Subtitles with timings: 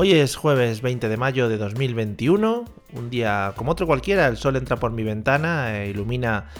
[0.00, 4.54] Hoy es jueves 20 de mayo de 2021, un día como otro cualquiera, el sol
[4.54, 6.50] entra por mi ventana e ilumina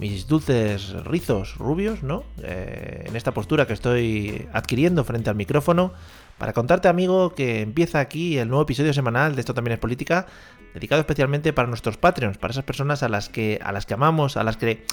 [0.00, 2.24] mis dulces rizos rubios, ¿no?
[2.42, 5.92] Eh, en esta postura que estoy adquiriendo frente al micrófono,
[6.36, 10.26] para contarte, amigo, que empieza aquí el nuevo episodio semanal de Esto también es política,
[10.74, 14.36] dedicado especialmente para nuestros Patreons, para esas personas a las que, a las que amamos,
[14.36, 14.84] a las que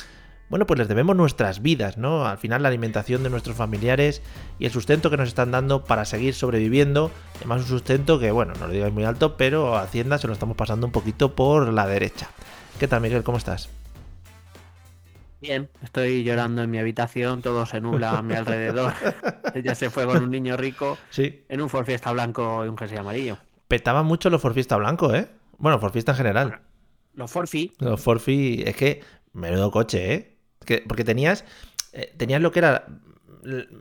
[0.50, 2.26] bueno, pues les debemos nuestras vidas, ¿no?
[2.26, 4.22] Al final la alimentación de nuestros familiares
[4.60, 7.12] y el sustento que nos están dando para seguir sobreviviendo.
[7.38, 10.34] Además un sustento que, bueno, no lo digáis muy alto, pero a Hacienda se lo
[10.34, 12.30] estamos pasando un poquito por la derecha.
[12.80, 13.24] ¿Qué tal, Miguel?
[13.24, 13.70] ¿Cómo estás?
[15.42, 18.94] Bien, estoy llorando en mi habitación, todo se nubla a mi alrededor.
[19.64, 21.44] ya se fue con un niño rico sí.
[21.50, 23.38] en un Forfiesta blanco y un jersey amarillo.
[23.68, 25.28] Petaban mucho los Forfiesta blanco, ¿eh?
[25.58, 26.62] Bueno, Forfiesta en general.
[27.14, 27.74] Los Forfi.
[27.80, 29.02] Los Forfi, es que
[29.34, 30.37] menudo coche, ¿eh?
[30.88, 31.46] Porque tenías,
[31.94, 32.86] eh, tenías lo que era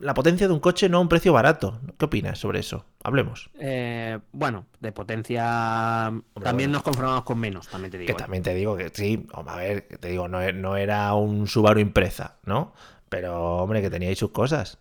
[0.01, 1.81] la potencia de un coche no a un precio barato.
[1.99, 2.87] ¿Qué opinas sobre eso?
[3.03, 3.51] Hablemos.
[3.59, 8.07] Eh, bueno, de potencia también nos conformamos con menos, también te digo.
[8.07, 8.17] Que ¿eh?
[8.17, 12.37] también te digo que sí, a ver, te digo, no, no era un Subaru Impreza,
[12.45, 12.75] ¿no?
[13.09, 14.79] Pero, hombre, que teníais sus cosas.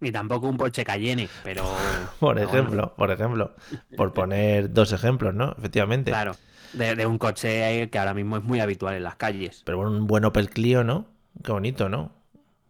[0.00, 1.64] Ni tampoco un Porsche Cayenne, pero...
[2.20, 3.54] por ejemplo, por ejemplo.
[3.96, 5.54] Por poner dos ejemplos, ¿no?
[5.58, 6.10] Efectivamente.
[6.10, 6.36] Claro,
[6.72, 9.62] de, de, un coche que ahora mismo es muy habitual en las calles.
[9.64, 11.13] Pero bueno, un buen Opel Clio, ¿no?
[11.42, 12.12] Qué bonito, ¿no?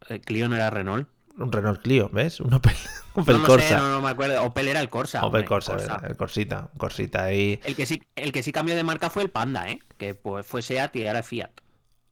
[0.08, 1.08] ¿El Clio no era Renault?
[1.36, 2.40] Un Renault Clio, ¿ves?
[2.40, 2.76] Un Opel,
[3.14, 3.78] Opel no, Corsa.
[3.78, 4.42] no, no, me acuerdo.
[4.44, 5.18] Opel era el Corsa.
[5.18, 6.00] Opel hombre, Corsa, Corsa.
[6.06, 6.70] el Corsita.
[6.76, 7.60] Corsita ahí.
[7.64, 9.80] El que, sí, el que sí cambió de marca fue el Panda, ¿eh?
[9.98, 11.50] Que pues fue SEAT y ahora Fiat.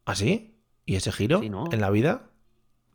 [0.06, 0.58] ¿Ah, sí?
[0.84, 1.64] ¿Y ese giro sí, ¿no?
[1.70, 2.31] en la vida?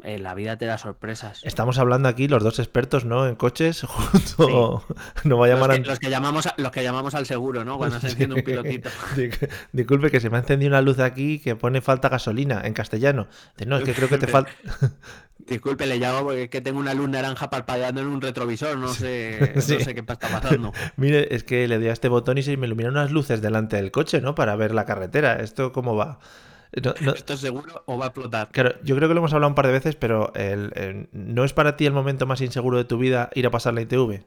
[0.03, 1.41] En la vida te da sorpresas.
[1.43, 3.27] Estamos hablando aquí los dos expertos, ¿no?
[3.27, 4.83] En coches, junto.
[4.87, 5.27] Sí.
[5.27, 7.65] No va a llamar los, que, los, que llamamos a, los que llamamos al seguro,
[7.65, 7.77] ¿no?
[7.77, 8.89] Cuando se enciende un pilotito.
[9.71, 13.27] Disculpe que se me ha encendido una luz aquí que pone falta gasolina en castellano.
[13.65, 14.51] No, es que creo que te falta.
[15.39, 18.89] Disculpe, le llamo porque es que tengo una luz naranja parpadeando en un retrovisor, no
[18.89, 19.77] sé, sí.
[19.77, 20.73] no sé qué está pasando.
[20.97, 23.77] Mire, es que le doy a este botón y se me iluminan unas luces delante
[23.77, 24.35] del coche, ¿no?
[24.35, 25.35] Para ver la carretera.
[25.41, 26.19] ¿Esto cómo va?
[26.83, 28.49] No, no, ¿Esto es seguro o va a explotar?
[28.51, 31.43] Claro, yo creo que lo hemos hablado un par de veces, pero el, el, ¿no
[31.43, 34.23] es para ti el momento más inseguro de tu vida ir a pasar la ITV?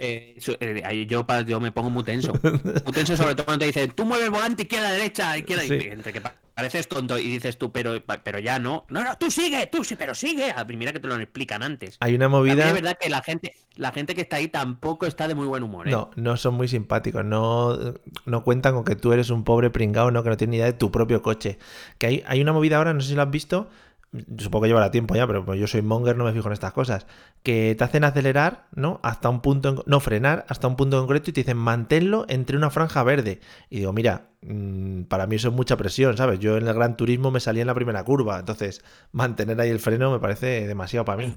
[0.00, 2.32] Eh, eh, yo, yo me pongo muy tenso.
[2.42, 5.74] Muy tenso sobre todo cuando te dicen, tú mueves el volante izquierda, derecha, izquierda, sí.
[5.74, 6.22] y entre que
[6.58, 8.84] pareces tonto y dices tú, pero, pero ya no.
[8.88, 10.50] No, no, tú sigue, tú sí, pero sigue.
[10.50, 11.98] A mira que te lo explican antes.
[12.00, 12.66] Hay una movida.
[12.66, 15.62] Es verdad que la gente, la gente que está ahí tampoco está de muy buen
[15.62, 15.86] humor.
[15.86, 15.92] ¿eh?
[15.92, 17.24] No, no son muy simpáticos.
[17.24, 17.78] No,
[18.26, 20.66] no cuentan con que tú eres un pobre pringao, no, que no tienes ni idea
[20.66, 21.60] de tu propio coche.
[21.96, 23.68] Que hay, hay una movida ahora, no sé si lo has visto
[24.38, 26.72] supongo que llevará tiempo ya, pero pues yo soy monger, no me fijo en estas
[26.72, 27.06] cosas,
[27.42, 29.00] que te hacen acelerar, ¿no?
[29.02, 32.70] Hasta un punto, no frenar, hasta un punto concreto y te dicen manténlo entre una
[32.70, 33.40] franja verde.
[33.68, 36.38] Y digo, mira, mmm, para mí eso es mucha presión, ¿sabes?
[36.38, 38.82] Yo en el Gran Turismo me salí en la primera curva, entonces
[39.12, 41.36] mantener ahí el freno me parece demasiado para mí.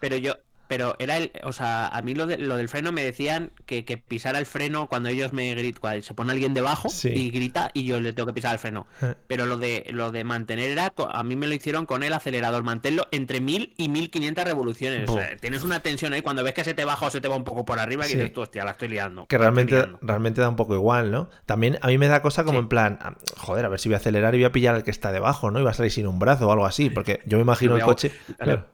[0.00, 0.34] Pero yo,
[0.68, 3.84] pero era el, o sea, a mí lo, de, lo del freno me decían que,
[3.84, 7.08] que, pisara el freno cuando ellos me gritan, se pone alguien debajo sí.
[7.08, 8.86] y grita y yo le tengo que pisar el freno.
[9.26, 12.62] Pero lo de lo de mantener era, a mí me lo hicieron con el acelerador,
[12.62, 15.08] mantenerlo entre 1000 y 1500 revoluciones.
[15.08, 17.28] O sea, tienes una tensión ahí cuando ves que se te baja o se te
[17.28, 18.16] va un poco por arriba y Sí.
[18.16, 19.26] dices, tú, hostia, la estoy liando.
[19.26, 20.06] Que realmente, estoy liando".
[20.06, 21.28] realmente da un poco igual, ¿no?
[21.46, 22.62] También a mí me da cosa como Sí.
[22.62, 24.82] en plan, ah, joder, a ver si voy a acelerar y voy a pillar al
[24.84, 25.60] que está debajo, ¿no?
[25.60, 27.82] Y va a salir sin un brazo o algo así, porque yo me imagino el
[27.82, 28.12] coche...
[28.38, 28.66] claro.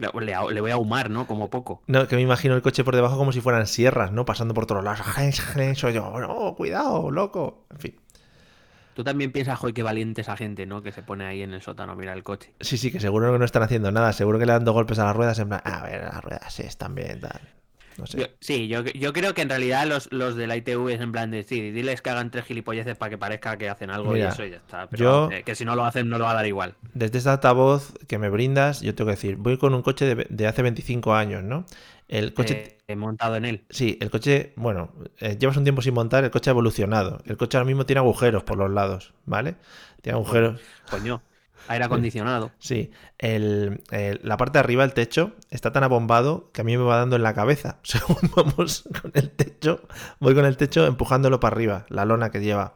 [0.00, 1.26] Le, voy a ahumar, ¿no?
[1.26, 1.82] Como poco.
[1.86, 4.24] No, que me imagino el coche por debajo como si fueran sierras, ¿no?
[4.24, 5.00] Pasando por todos lados.
[5.76, 7.66] Soy yo, no, cuidado, loco.
[7.70, 7.96] En fin.
[8.94, 10.82] Tú también piensas, joder, qué valiente esa gente, ¿no?
[10.82, 12.52] Que se pone ahí en el sótano a mirar el coche.
[12.60, 14.12] Sí, sí, que seguro que no están haciendo nada.
[14.12, 16.52] Seguro que le dan dos golpes a las ruedas en plan, a ver, las ruedas
[16.52, 17.40] sí están bien, tal.
[18.00, 18.18] No sé.
[18.18, 21.12] Yo- sí, yo, yo creo que en realidad los, los de la ITV es en
[21.12, 24.26] plan de, sí, diles que hagan tres gilipolleces para que parezca que hacen algo Mira,
[24.26, 24.88] y eso y ya está.
[24.88, 26.74] Pero yo- eh, que si no lo hacen no lo va a dar igual.
[26.94, 30.26] Desde este altavoz que me brindas, yo tengo que decir, voy con un coche de,
[30.30, 31.66] de hace 25 años, ¿no?
[32.08, 32.54] El coche...
[32.54, 33.64] Eh, he montado en él.
[33.70, 37.20] Sí, el coche, bueno, eh, llevas un tiempo sin montar, el coche ha evolucionado.
[37.26, 39.54] El coche ahora mismo tiene agujeros por los lados, ¿vale?
[40.02, 40.60] Tiene agujeros.
[40.90, 41.22] Coño.
[41.70, 42.50] Aire acondicionado.
[42.58, 46.76] Sí, el, el- la parte de arriba, el techo, está tan abombado que a mí
[46.76, 47.78] me va dando en la cabeza.
[47.82, 49.82] Según vamos con el techo,
[50.18, 52.74] voy con el techo empujándolo para arriba, la lona que lleva.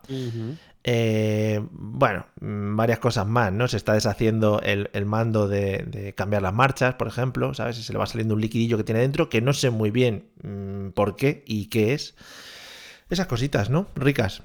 [0.87, 3.69] Eh, bueno, mm, varias cosas más, ¿no?
[3.69, 7.79] Se está deshaciendo el, el mando de, de cambiar las marchas, por ejemplo, ¿sabes?
[7.79, 10.27] Y se le va saliendo un liquidillo que tiene dentro, que no sé muy bien
[10.43, 12.15] mm, por qué y qué es.
[13.09, 13.87] Esas cositas, ¿no?
[13.95, 14.43] Ricas.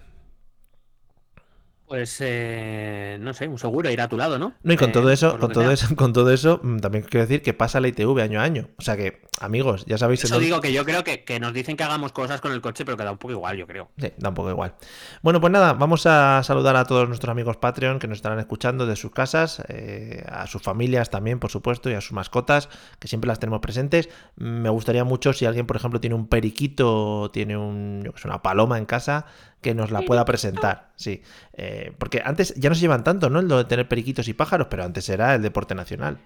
[1.89, 4.53] Pues eh, no sé, un seguro irá a tu lado, ¿no?
[4.61, 5.73] No, y con Eh, todo eso, con todo sea.
[5.73, 8.69] eso, con todo eso, mm, también quiero decir que pasa la ITV año a año.
[8.77, 11.75] O sea que, amigos, ya sabéis Eso digo que yo creo que, que nos dicen
[11.77, 13.89] que hagamos cosas con el coche, pero que da un poco igual, yo creo.
[13.97, 14.75] Sí, da un poco igual.
[15.23, 18.85] Bueno, pues nada, vamos a saludar a todos nuestros amigos Patreon que nos estarán escuchando
[18.85, 22.69] de sus casas, eh, a sus familias también, por supuesto, y a sus mascotas,
[22.99, 24.09] que siempre las tenemos presentes.
[24.35, 28.27] Me gustaría mucho si alguien, por ejemplo, tiene un periquito tiene un, yo qué sé,
[28.27, 29.25] una paloma en casa,
[29.61, 30.91] que nos la pueda presentar.
[30.95, 31.21] Sí,
[31.53, 33.39] Eh, porque antes ya no se llevan tanto, ¿no?
[33.39, 36.19] El de tener periquitos y pájaros, pero antes era el deporte nacional.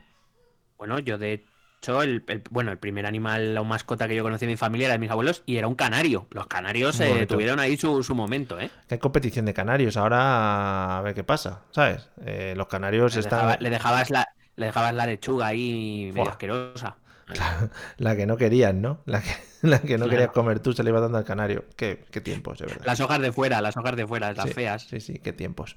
[0.77, 1.33] Bueno, yo de
[1.79, 4.85] hecho, el, el- bueno, el primer animal o mascota que yo conocí en mi familia
[4.87, 6.27] era de mis abuelos y era un canario.
[6.31, 8.71] Los canarios eh, tuvieron ahí su, su momento, ¿eh?
[8.87, 12.09] Que hay competición de canarios, ahora a ver qué pasa, ¿sabes?
[12.25, 13.39] Eh, los canarios Le, están...
[13.39, 16.97] dejaba- le dejabas la, le dejabas la lechuga ahí medio asquerosa.
[17.97, 19.01] La que no querías, ¿no?
[19.05, 19.29] La que,
[19.61, 20.09] la que no Claro.
[20.09, 21.65] querías comer tú se le iba dando al canario.
[21.75, 22.85] Qué, qué tiempos, de verdad.
[22.85, 24.83] Las hojas de fuera, las hojas de fuera, las Sí, feas.
[24.83, 25.75] Sí, sí, qué tiempos.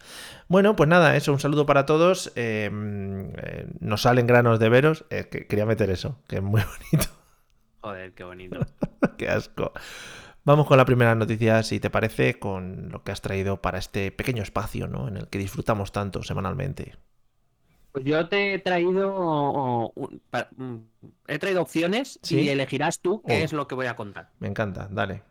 [0.49, 2.33] Bueno, pues nada, eso, un saludo para todos.
[2.37, 2.71] Eh,
[3.37, 5.05] eh, nos salen granos de veros.
[5.11, 6.63] Eh, que quería meter eso, que es muy
[6.93, 7.11] bonito.
[7.81, 8.59] Joder, qué bonito.
[9.17, 9.73] qué asco.
[10.45, 14.13] Vamos con la primera noticia, si te parece, con lo que has traído para este
[14.13, 15.09] pequeño espacio, ¿no?
[15.09, 16.97] En el que disfrutamos tanto semanalmente.
[17.97, 19.91] Pues yo te he traído
[21.29, 22.41] he traído opciones Sí.
[22.41, 23.45] y elegirás tú qué Oh.
[23.47, 24.29] es lo que voy a contar.
[24.39, 25.23] Me encanta, dale.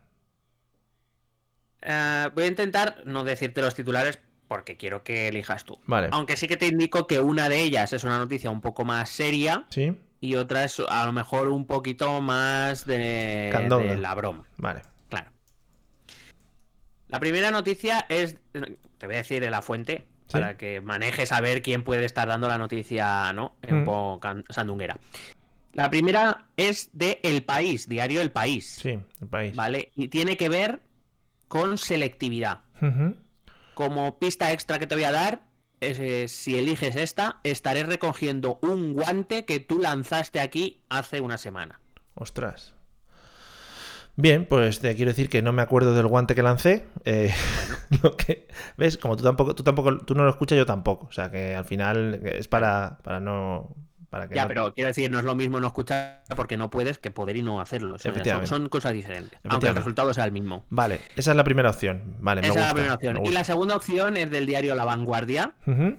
[1.83, 4.17] Eh, voy a intentar no decirte los titulares
[4.47, 5.77] porque quiero que elijas tú.
[5.85, 6.09] Vale.
[6.11, 9.11] Aunque sí que te indico que una de ellas es una noticia un poco más
[9.11, 9.95] seria ¿Sí?
[10.19, 13.91] y otra es a lo mejor un poquito más de, Candonga.
[13.91, 14.47] de la broma.
[14.57, 14.81] Vale.
[15.09, 15.29] Claro.
[17.09, 20.33] La primera noticia es, te voy a decir la fuente Sí.
[20.33, 23.55] para que manejes a ver quién puede estar dando la noticia, ¿no?
[23.69, 24.19] Un Mm.
[24.19, 24.97] can- sandunguera.
[25.73, 29.55] La primera es de El País, diario El País, Sí, el país.
[29.55, 29.91] ¿vale?
[29.95, 30.79] Y tiene que ver
[31.47, 32.61] con selectividad.
[33.73, 35.41] Como pista extra que te voy a dar,
[35.81, 41.37] es, eh, si eliges esta, estaré recogiendo un guante que tú lanzaste aquí hace una
[41.37, 41.79] semana.
[42.15, 42.73] Ostras.
[44.17, 46.85] Bien, pues te quiero decir que no me acuerdo del guante que lancé.
[47.03, 47.33] eh,
[48.03, 48.47] lo que,
[48.77, 48.97] ¿Ves?
[48.97, 51.07] Como tú tampoco, tú tampoco, tú no lo escuchas, yo tampoco.
[51.07, 53.75] O sea que al final es para, para no.
[54.09, 56.69] Para que Ya, no- pero quiero decir, no es lo mismo no escuchar porque no
[56.69, 57.95] puedes que poder y no hacerlo.
[57.95, 58.13] O sea,
[58.45, 59.37] son, cosas diferentes.
[59.49, 60.63] Aunque el resultado sea el mismo.
[60.69, 62.15] Vale, esa es la primera opción.
[62.21, 62.67] Vale, me Esa es gusta.
[62.69, 63.13] la primera opción.
[63.21, 65.97] me Y la segunda opción es del diario La Vanguardia, Ujú.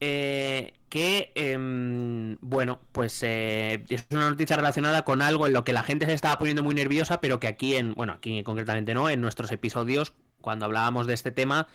[0.00, 5.72] Eh, que, em, bueno, pues eh, es una noticia relacionada con algo en lo que
[5.72, 9.08] la gente se estaba poniendo muy nerviosa, pero que aquí, en, bueno, aquí concretamente no,
[9.10, 11.66] en nuestros episodios, cuando hablábamos de este tema,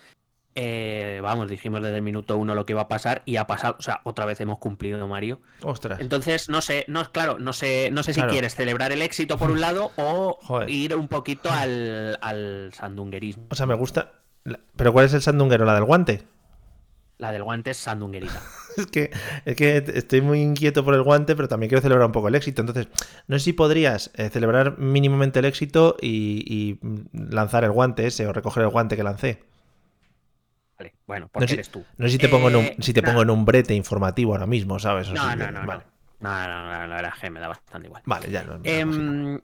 [0.55, 3.75] eh, vamos, dijimos desde el minuto uno lo que iba a pasar y ha pasado,
[3.79, 5.39] o sea, otra vez hemos cumplido, Mario.
[5.63, 5.99] Ostras.
[6.01, 8.33] Entonces, no sé, no, claro, no sé, no sé si Claro.
[8.33, 10.69] quieres celebrar el éxito por un lado o Joder.
[10.69, 13.47] ir un poquito al, al sandunguerismo.
[13.49, 14.11] O sea, me gusta.
[14.75, 15.65] ¿Pero cuál es el sandunguero?
[15.65, 16.23] ¿La del guante?
[17.21, 18.51] La del guante es sandunguerita.
[18.77, 19.11] Es que,
[19.45, 22.35] es que estoy muy inquieto por el guante, pero también quiero celebrar un poco el
[22.35, 22.61] éxito.
[22.61, 22.87] Entonces,
[23.27, 26.79] no sé si podrías eh, celebrar mínimamente el éxito y, y,
[27.13, 29.43] lanzar el guante ese o recoger el guante que lancé.
[30.77, 31.87] Vale, bueno, No porque sé, eres tú.
[31.97, 34.31] no sé si te pongo en un, Eh, si te pongo en un brete informativo
[34.33, 35.09] ahora mismo, ¿sabes?
[35.09, 35.83] O No, si- no, no, vale.
[35.83, 35.91] no.
[36.19, 38.03] No, no, no, la verdad es que me da bastante igual.
[38.05, 38.57] Vale, ya no.
[38.57, 39.41] no, Em,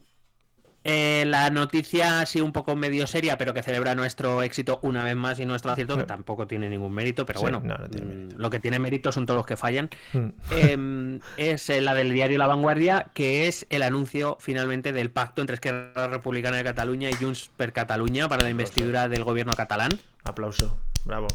[0.90, 5.16] eh, la noticia sí un poco medio seria, pero que celebra nuestro éxito una vez
[5.18, 8.06] más y nuestro acierto, que tampoco tiene ningún mérito, pero Sí, bueno, no, no tiene
[8.06, 8.36] mm, mérito.
[8.38, 9.90] lo que tiene mérito son todos los que fallan.
[10.14, 10.28] Mm.
[10.52, 15.42] Em, es eh, la del diario La Vanguardia, que es el anuncio finalmente del pacto
[15.42, 19.92] entre Esquerra Republicana de Cataluña y Junts per Catalunya para la investidura del gobierno catalán.
[20.24, 20.78] Aplauso.
[21.04, 21.28] Bravo.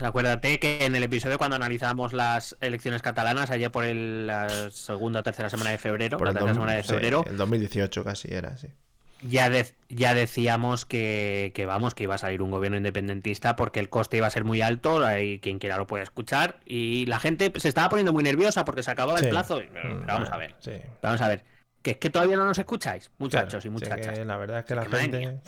[0.00, 5.20] Acuérdate que en el episodio cuando analizamos las elecciones catalanas, allá por el, la segunda
[5.20, 8.32] o tercera semana de febrero, Por la tercera semana de sí, febrero, el 2018 casi
[8.32, 8.68] era, sí.
[9.22, 13.80] Ya, de- ya decíamos que, que, vamos, que iba a salir un gobierno independentista porque
[13.80, 17.18] el coste iba a ser muy alto, y quien quiera lo puede escuchar, y la
[17.20, 19.24] gente se estaba poniendo muy nerviosa porque se acababa Sí.
[19.24, 19.60] el plazo.
[19.72, 20.72] Pero Mm, vamos bueno, a ver, Sí.
[21.02, 21.44] vamos a ver.
[21.82, 24.18] Que es que todavía no nos escucháis, muchachos Claro, y muchachas.
[24.26, 25.40] la verdad es que la que gente.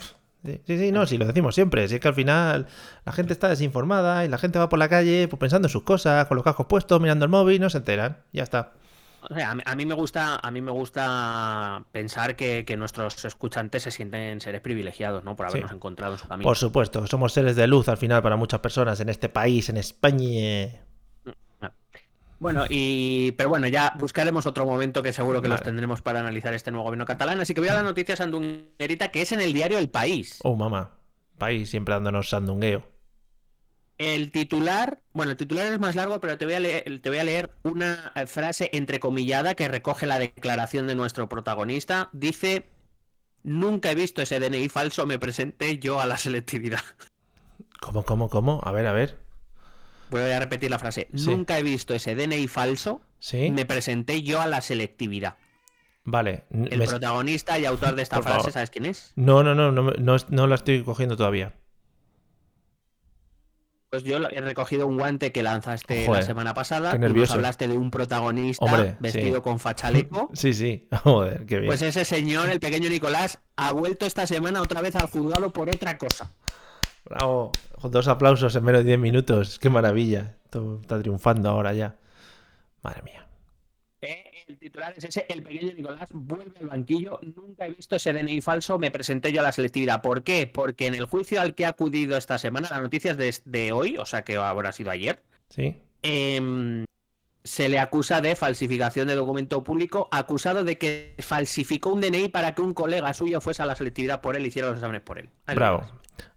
[0.43, 1.87] Sí, sí, sí, no, sí, lo decimos siempre.
[1.87, 2.65] Si es que al final
[3.05, 5.83] la gente está desinformada y la gente va por la calle pues, pensando en sus
[5.83, 8.17] cosas, con los cascos puestos, mirando el móvil, no se enteran.
[8.33, 8.71] Ya está.
[9.29, 12.75] O sea, a mí, a mí me gusta, a mí me gusta pensar que, que
[12.77, 15.35] nuestros escuchantes se sienten seres privilegiados, ¿no?
[15.35, 15.75] Por habernos Sí.
[15.75, 16.47] encontrado en su camino.
[16.47, 19.77] Por supuesto, somos seres de luz al final para muchas personas en este país, en
[19.77, 20.81] España.
[22.39, 26.55] Bueno, y pero bueno, ya buscaremos otro momento que seguro que los tendremos para analizar
[26.55, 27.39] este nuevo gobierno catalán.
[27.39, 30.39] Así que voy a la noticia sandunguerita que es en el diario El País.
[30.43, 30.89] Oh, mamá.
[31.37, 32.83] País siempre dándonos sandungueo.
[34.03, 37.19] El titular, bueno, el titular es más largo, pero te voy a leer, te voy
[37.19, 42.09] a leer una eh, frase entrecomillada que recoge la declaración de nuestro protagonista.
[42.11, 42.65] Dice:
[43.43, 46.81] Nunca he visto ese DNI falso, me presenté yo a la selectividad.
[47.79, 48.59] ¿Cómo, cómo, cómo?
[48.63, 49.19] A ver, a ver.
[50.09, 51.07] Voy a repetir la frase.
[51.15, 51.29] Sí.
[51.29, 53.51] Nunca he visto ese DNI falso, ¿Sí?
[53.51, 55.37] me presenté yo a la selectividad.
[56.05, 56.45] Vale.
[56.51, 58.51] El me- protagonista y autor de esta Por frase, favor.
[58.53, 59.13] ¿sabes quién es?
[59.15, 61.53] No, no, no, no, no, no la estoy cogiendo todavía.
[63.91, 66.91] Pues yo he recogido un guante que lanzaste Joder, la semana pasada.
[66.91, 67.33] qué y nos nervioso.
[67.33, 69.41] hablaste de un protagonista Hombre, vestido sí.
[69.41, 70.29] con fachaleco.
[70.33, 70.87] Sí, sí.
[71.03, 71.67] Joder, qué bien.
[71.67, 75.69] Pues ese señor, el pequeño Nicolás, ha vuelto esta semana otra vez al juzgado por
[75.69, 76.31] otra cosa.
[77.03, 77.51] Bravo.
[77.83, 79.59] Dos aplausos en menos de 10 minutos.
[79.59, 80.37] Qué maravilla.
[80.49, 81.97] Todo está triunfando ahora ya.
[82.83, 83.27] Madre mía.
[84.51, 88.13] Eh, El titular es ese, el pequeño Nicolás vuelve al banquillo, nunca he visto ese
[88.13, 90.01] DNI falso, me presenté yo a la selectividad.
[90.01, 90.47] ¿Por qué?
[90.47, 93.71] Porque en el juicio al que ha acudido esta semana, la noticia es de, de
[93.71, 95.77] hoy, o sea que habrá sido ayer, ¿Sí?
[96.03, 96.85] em,
[97.43, 102.53] se le acusa de falsificación de documento público, acusado de que falsificó un DNI para
[102.53, 105.17] que un colega suyo fuese a la selectividad por él y hiciera los exámenes por
[105.17, 105.29] él.
[105.47, 105.87] Ahí Bravo.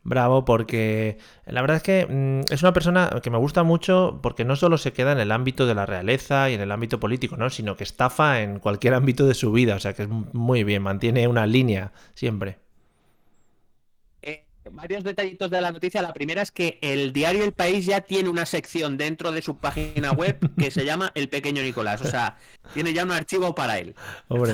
[0.02, 1.16] Bravo, porque
[1.47, 4.76] la verdad es que mm, es una persona que me gusta mucho porque no solo
[4.76, 7.49] se queda en el ámbito de la realeza y en el ámbito político, ¿no?
[7.50, 9.76] Sino que estafa en cualquier ámbito de su vida.
[9.76, 12.59] O sea que es muy bien, mantiene una línea siempre.
[14.23, 16.02] Eh, varios detallitos de la noticia.
[16.02, 19.57] La primera es que el diario El País ya tiene una sección dentro de su
[19.59, 22.02] página web que se llama El Pequeño Nicolás.
[22.02, 22.37] O sea,
[22.75, 23.95] tiene ya un archivo para él.
[24.28, 24.52] Hombre,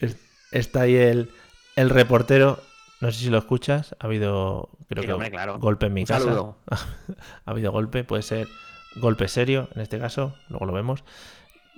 [0.00, 0.16] es-
[0.52, 1.30] está ahí el,
[1.76, 2.60] el reportero.
[3.00, 3.94] No sé si lo escuchas.
[4.00, 5.58] Ha habido, creo Sí, que, hombre, claro.
[5.58, 6.54] golpe en mi Un casa.
[7.44, 8.48] ha habido golpe, puede ser
[8.96, 10.34] golpe serio en este caso.
[10.48, 11.04] Luego lo vemos.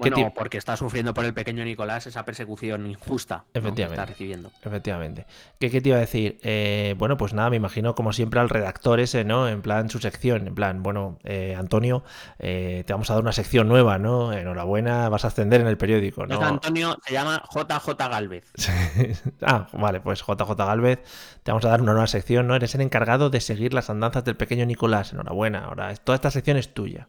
[0.01, 3.75] ¿Qué Bueno, porque está sufriendo por el pequeño Nicolás esa persecución injusta ¿no?
[3.75, 4.51] que está recibiendo.
[4.63, 5.27] Efectivamente.
[5.59, 6.39] ¿Qué, qué te iba a decir?
[6.43, 9.49] Eh, bueno, pues nada, me imagino como siempre al redactor ese, ¿no?
[9.49, 12.05] En plan su sección, en plan, bueno, eh, Antonio,
[12.39, 14.33] eh, te vamos a dar una sección nueva, ¿no?
[14.33, 16.47] Enhorabuena, vas a ascender en el periódico, No es ¿no?
[16.47, 18.53] Antonio, se llama JJ Galvez.
[19.43, 21.01] ah, vale, pues JJ Galvez,
[21.43, 22.55] te vamos a dar una nueva sección, ¿no?
[22.55, 25.13] Eres el encargado de seguir las andanzas del pequeño Nicolás.
[25.13, 27.09] Enhorabuena, ahora toda esta sección es tuya.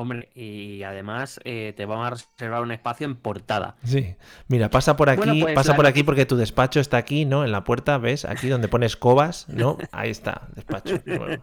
[0.00, 3.74] Hombre, y además eh, te vamos a reservar un espacio en portada.
[3.82, 4.14] Sí.
[4.46, 7.24] Mira, pasa por aquí, Bueno, pues pasa la por aquí porque tu despacho está aquí,
[7.24, 7.44] ¿no?
[7.44, 8.24] En la puerta, ¿ves?
[8.24, 9.76] Aquí donde pones cobas, ¿no?
[9.90, 11.00] Ahí está, despacho.
[11.18, 11.42] Bueno,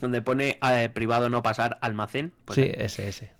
[0.00, 2.32] Donde pone eh, privado no pasar almacén.
[2.44, 3.32] Pues sí, ese, ese.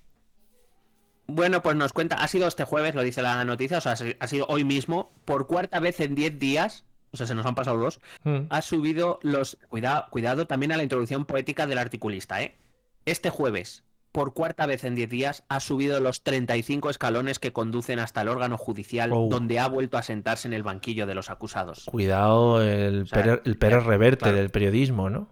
[1.29, 4.27] Bueno, pues nos cuenta, ha sido este jueves, lo dice la noticia, o sea, ha
[4.27, 7.79] sido hoy mismo, por cuarta vez en 10 días, o sea, se nos han pasado
[7.79, 8.47] dos, Mm.
[8.51, 9.59] ha subido los...
[9.69, 12.57] Cuidado, cuidado también a la introducción poética del articulista, ¿eh?
[13.05, 17.99] Este jueves, por cuarta vez en 10 días, ha subido los 35 escalones que conducen
[17.99, 19.29] hasta el órgano judicial, Oh.
[19.31, 21.85] donde ha vuelto a sentarse en el banquillo de los acusados.
[21.87, 24.37] Cuidado el, O sea, Pérez- el Pérez ya, Reverte claro.
[24.37, 25.29] del periodismo, ¿no?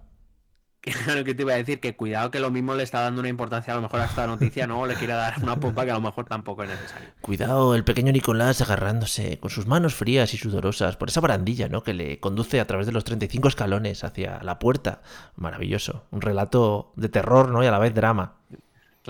[1.05, 3.29] Claro que te iba a decir que cuidado que lo mismo le está dando una
[3.29, 4.81] importancia a lo mejor a esta noticia, ¿no?
[4.81, 7.11] O le quiere dar una pompa que a lo mejor tampoco es necesario.
[7.21, 11.83] Cuidado el pequeño Nicolás agarrándose con sus manos frías y sudorosas por esa barandilla, ¿no?
[11.83, 15.03] Que le conduce a través de los 35 escalones hacia la puerta.
[15.37, 16.07] Maravilloso.
[16.13, 17.63] Un relato de terror, ¿no?
[17.63, 18.37] Y a la vez drama.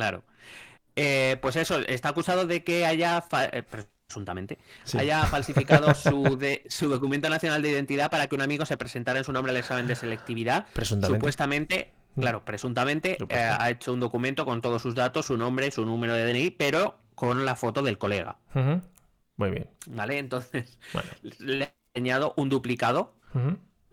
[0.00, 0.25] Claro.
[0.97, 4.99] Eh, pues eso, está acusado de que haya, eh, presuntamente, Sí.
[4.99, 9.19] haya falsificado su, de- su documento nacional de identidad para que un amigo se presentara
[9.19, 10.66] en su nombre al examen de selectividad.
[10.73, 11.19] Presuntamente.
[11.19, 15.85] Supuestamente, claro, presuntamente eh, ha hecho un documento con todos sus datos, su nombre, su
[15.85, 18.38] número de DNI, pero con la foto del colega.
[19.37, 19.69] Muy bien.
[19.87, 20.19] ¿Vale?
[20.19, 21.09] Entonces, Bueno.
[21.38, 23.14] le he enseñado un duplicado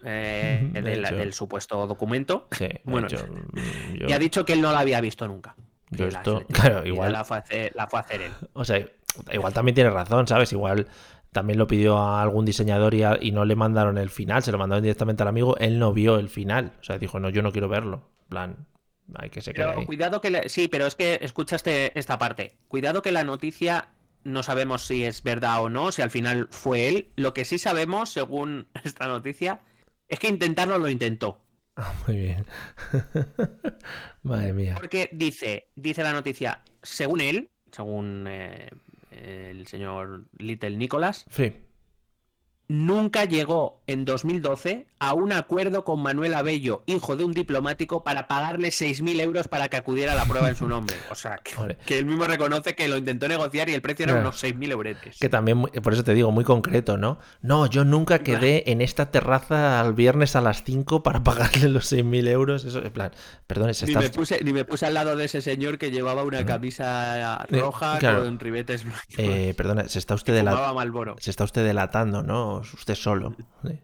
[0.03, 2.47] eh, De del, supuesto documento.
[2.51, 5.55] Sí, Bueno, mm, yo, Y ha dicho que él no la había visto nunca.
[5.89, 8.31] Yo la esto, claro, igual, La fue, a hacer, la fue a hacer él.
[8.53, 8.85] o sea,
[9.31, 10.51] igual también tiene razón, ¿sabes?
[10.51, 10.87] Igual
[11.31, 14.51] también lo pidió a algún diseñador y, a- y no le mandaron el final, se
[14.51, 17.41] lo mandaron directamente al amigo, él no vio el final, o sea, dijo, no, yo
[17.41, 18.67] no quiero verlo, en plan,
[19.15, 19.85] hay que se quede Pero ahí.
[19.85, 20.29] cuidado que...
[20.31, 22.57] le- Sí, pero es que escucha este- esta parte.
[22.67, 23.89] Cuidado que la noticia
[24.23, 27.09] no sabemos si es verdad o no, si al final fue él.
[27.15, 29.61] Lo que sí sabemos, según esta noticia,
[30.09, 31.39] es que intentarlo lo intentó.
[32.07, 32.45] Muy bien.
[34.23, 34.75] Madre mía.
[34.75, 38.69] Porque dice, dice la noticia, según él, según eh,
[39.11, 41.53] el señor Little Nicholas, Sí.
[42.69, 48.27] Nunca llegó en 2012 a un acuerdo con Manuel Abello, hijo de un diplomático, para
[48.27, 50.95] pagarle 6.000 euros para que acudiera a la prueba en su nombre.
[51.11, 51.77] O sea, que, Vale.
[51.85, 54.29] que él mismo reconoce que lo intentó negociar y el precio era Claro.
[54.29, 54.97] unos 6.000 euros.
[55.19, 57.19] Que también, por eso te digo, muy concreto, ¿no?
[57.41, 61.91] No, yo nunca quedé en esta terraza al viernes a las 5 para pagarle los
[61.91, 62.65] 6.000 euros.
[62.65, 63.11] Eso, en plan,
[63.45, 66.45] perdón, Ni me, puse, ni me puse al lado de ese señor que llevaba una
[66.45, 68.23] camisa Eh, roja claro.
[68.23, 69.05] con ribetes blancos.
[69.17, 71.15] Eh, perdona, se está usted Marlboro.
[71.19, 72.56] Se está usted delatando, ¿no?
[72.59, 73.35] Usted solo.
[73.63, 73.79] Sí.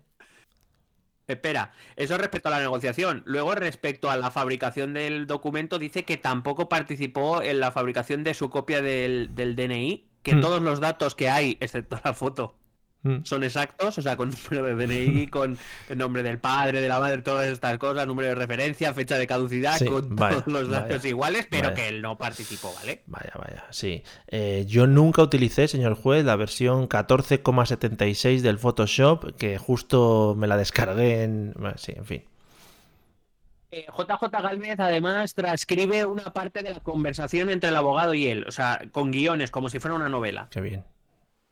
[1.25, 3.23] Espera, eso respecto a la negociación.
[3.25, 8.33] Luego, respecto a la fabricación del documento, dice que tampoco participó en la fabricación de
[8.33, 10.41] su copia del, del DNI, que Hmm.
[10.41, 12.55] todos los datos que hay, excepto la foto,
[13.03, 13.17] Mm.
[13.23, 15.57] son exactos, o sea, con número de DNI, con
[15.89, 19.27] el nombre del padre, de la madre, todas estas cosas, número de referencia, fecha de
[19.27, 21.75] caducidad, Sí, con vaya, todos los datos vaya, iguales, pero vaya.
[21.75, 23.03] que él no participó, ¿vale?
[23.07, 24.03] Vaya, vaya, sí.
[24.27, 30.57] Eh, yo nunca utilicé, señor juez, la versión 14,76 del Photoshop, que justo me la
[30.57, 31.53] descargué en...
[31.57, 32.23] bueno, Sí, en fin.
[33.71, 38.45] Eh, JJ Galvez además transcribe una parte de la conversación entre el abogado y él,
[38.47, 40.47] o sea, con guiones, como si fuera una novela.
[40.51, 40.85] Qué bien.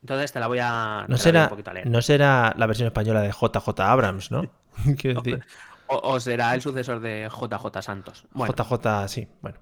[0.02, 1.88] Entonces te la voy a, No voy a un será, poquito a leer.
[1.88, 4.52] no será la versión española de JJ Abrams, ¿no?
[4.98, 5.44] Quiero decir,
[5.88, 8.26] O, o será el sucesor de JJ Santos.
[8.32, 9.60] Bueno, JJ, sí, bueno.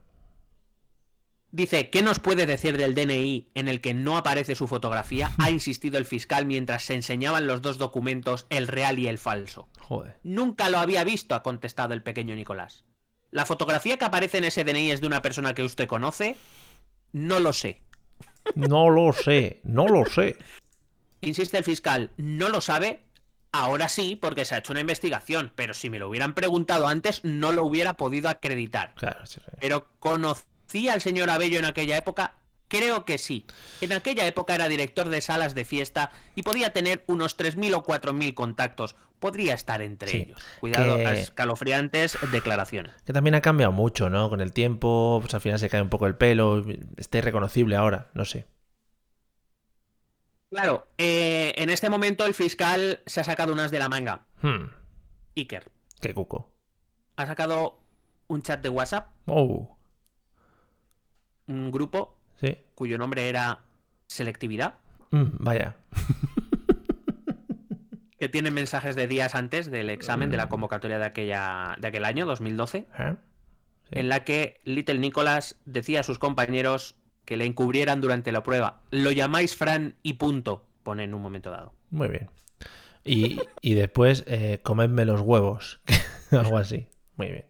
[1.51, 5.31] dice, ¿qué nos puede decir del DNI en el que no aparece su fotografía?
[5.39, 9.67] Ha insistido el fiscal mientras se enseñaban los dos documentos, el real y el falso.
[9.79, 10.19] Joder.
[10.24, 12.86] Nunca lo había visto, ha contestado el pequeño Nicolás.
[13.31, 16.36] ¿La fotografía que aparece en ese DNI es de una persona que usted conoce?
[17.12, 17.81] No lo sé.
[18.55, 20.38] No lo sé, no lo sé.
[21.22, 23.03] Insiste el fiscal, no lo sabe.
[23.51, 27.22] Ahora sí, porque se ha hecho una investigación, pero si me lo hubieran preguntado antes,
[27.24, 28.93] no lo hubiera podido acreditar.
[28.96, 29.51] Claro, sí, sí.
[29.60, 32.36] Pero ¿conocía al señor Abello en aquella época?
[32.69, 33.45] Creo que sí.
[33.81, 37.83] En aquella época era director de salas de fiesta y podía tener unos 3.000 o
[37.83, 38.95] 4.000 contactos.
[39.19, 40.41] Podría estar entre Sí, ellos.
[40.61, 42.93] Cuidado, que- escalofriantes declaraciones.
[43.03, 44.29] Que también ha cambiado mucho, ¿no?
[44.29, 46.63] Con el tiempo, pues al final se cae un poco el pelo,
[46.95, 48.47] está irreconocible ahora, no sé.
[50.51, 54.25] Claro, eh, en este momento el fiscal se ha sacado unas de la manga.
[54.41, 54.65] Hmm,
[55.35, 55.69] Iker.
[56.01, 56.49] qué cuco.
[57.17, 57.79] Ha sacado
[58.27, 59.77] un chat de WhatsApp, Oh,
[61.47, 62.58] un grupo sí.
[62.75, 63.60] cuyo nombre era
[64.08, 64.75] Selectividad,
[65.12, 65.75] Mm, vaya.
[68.19, 72.06] que tiene mensajes de días antes del examen de la convocatoria de, aquella, de aquel
[72.06, 73.15] año, 2012, ¿Eh?
[73.89, 73.99] Sí.
[73.99, 78.82] en la que Little Nicholas decía a sus compañeros que le encubrieran durante la prueba.
[78.91, 81.73] Lo llamáis Fran y punto, pone en un momento dado.
[81.91, 82.30] Muy bien.
[83.06, 85.80] Y, y después, eh, comedme los huevos.
[86.32, 86.88] Algo así.
[87.15, 87.45] Muy bien.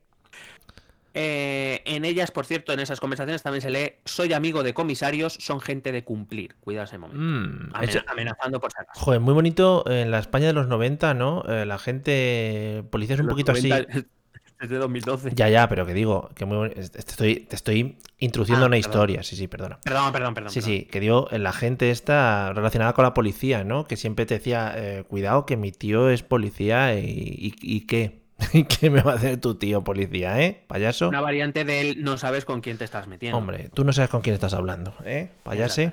[1.22, 5.34] Eh, en ellas, por cierto, en esas conversaciones también se lee soy amigo de comisarios,
[5.34, 6.56] son gente de cumplir.
[6.62, 7.22] Cuidado ese momento.
[7.22, 7.74] Mm,
[8.08, 9.00] amenazando por si acaso.
[9.02, 11.44] Joder, muy bonito en la España de los 90, ¿no?
[11.48, 13.68] Eh, la gente, policías un Los poquito así.
[13.70, 14.08] 90
[14.60, 15.32] Desde 2012.
[15.36, 18.92] Ya, ya, pero que digo, que muy te estoy, te estoy introduciendo Ah, una perdón.
[18.92, 19.24] historia.
[19.24, 19.80] Sí, sí, perdona.
[19.86, 20.50] Perdón, perdón, perdón.
[20.52, 20.76] Sí, perdón.
[20.76, 23.86] sí, que dio la gente esta relacionada con la policía, ¿no?
[23.86, 28.20] Que siempre te decía, eh, cuidado que mi tío es policía y, y- y qué.
[28.54, 30.64] ¿Y qué me va a hacer tu tío policía, eh?
[30.68, 31.10] Payaso.
[31.10, 33.38] Una variante de él, no sabes con quién te estás metiendo.
[33.38, 35.30] Hombre, tú no sabes con quién estás hablando, ¿eh?
[35.44, 35.92] Payase.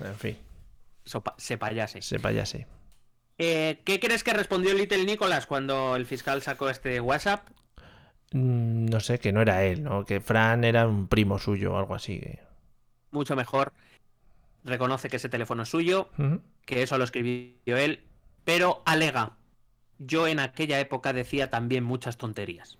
[0.00, 0.36] En fin,
[1.04, 2.02] Eso pa- se payase.
[2.02, 2.66] se payase.
[3.38, 7.46] Eh, ¿Qué crees que respondió Little Nicholas cuando el fiscal sacó este WhatsApp?
[8.32, 10.04] Mm, No sé, que no era él, ¿no?
[10.04, 12.18] Que Fran era un primo suyo o algo así.
[12.20, 12.40] que-
[13.10, 13.72] Mucho mejor.
[14.64, 16.08] Reconoce que ese teléfono es suyo,
[16.64, 18.04] que eso lo escribió él,
[18.44, 19.32] pero alega.
[19.98, 22.78] Yo en aquella época decía también muchas tonterías.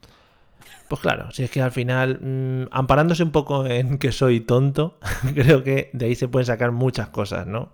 [0.88, 4.98] Pues claro, si es que al final, mm, amparándose un poco en que soy tonto,
[5.34, 7.72] creo que de ahí se pueden sacar muchas cosas, ¿no?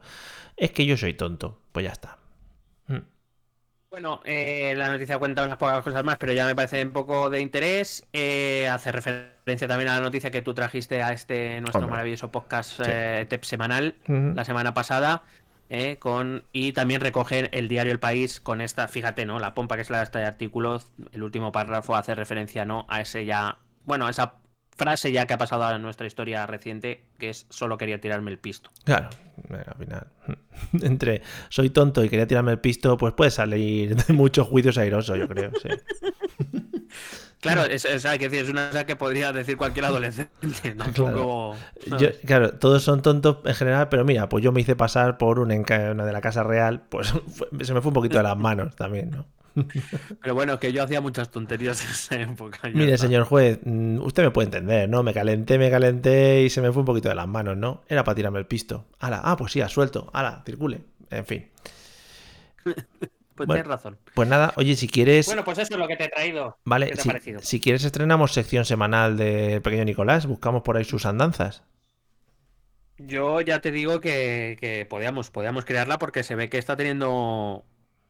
[0.56, 2.18] Es que yo soy tonto, pues ya está.
[2.86, 2.98] Mm.
[3.90, 7.30] Bueno, eh, la noticia cuenta unas pocas cosas más, pero ya me parece un poco
[7.30, 8.04] de interés.
[8.12, 11.92] Eh, hace referencia también a la noticia que tú trajiste a este nuestro Hombre.
[11.92, 12.82] maravilloso podcast Sí.
[12.86, 15.22] eh, TEP semanal la semana pasada.
[15.70, 19.38] Eh, con y también recoger el diario El País con esta, fíjate, ¿no?
[19.38, 20.80] La pompa que es la de este artículo,
[21.12, 22.86] el último párrafo hace referencia, ¿no?
[22.88, 24.34] A ese ya, bueno, a esa
[24.78, 28.38] frase ya que ha pasado a nuestra historia reciente, que es solo quería tirarme el
[28.38, 28.70] pisto.
[28.84, 29.10] Claro,
[29.50, 30.06] al final.
[30.82, 35.18] Entre soy tonto y quería tirarme el pisto, pues puede salir de muchos juicios airosos,
[35.18, 35.50] yo creo.
[35.60, 35.68] Sí.
[37.40, 40.30] Claro, es, es, hay que decir, es una cosa que podría decir cualquier adolescente.
[40.76, 41.56] Tampoco.
[41.98, 45.38] Yo- claro, todos son tontos en general, pero mira, pues yo me hice pasar por
[45.38, 48.74] un de la Casa Real, pues fue- se me fue un poquito de las manos
[48.74, 49.26] también, ¿no?
[50.22, 52.60] Pero bueno, que yo hacía muchas tonterías en esa época.
[52.72, 55.02] Mire, señor juez, mm, usted me puede entender, ¿no?
[55.02, 57.82] Me calenté, me calenté y se me fue un poquito de las manos, ¿no?
[57.88, 58.86] Era para tirarme el pisto.
[59.00, 60.10] Ala, ah, pues sí, ha suelto.
[60.12, 60.82] Ala, circule.
[61.10, 61.48] En fin.
[63.38, 63.62] Pues Bueno.
[63.62, 63.98] tienes razón.
[64.14, 65.26] Pues nada, oye, si quieres.
[65.26, 66.58] Bueno, pues eso es lo que te he traído.
[66.64, 67.40] vale, ¿Qué te ha si, parecido?
[67.40, 71.62] si quieres estrenamos sección semanal de Pequeño Nicolás, buscamos por ahí sus andanzas.
[72.96, 77.64] Yo ya te digo que, que podíamos, podíamos crearla porque se ve que está teniendo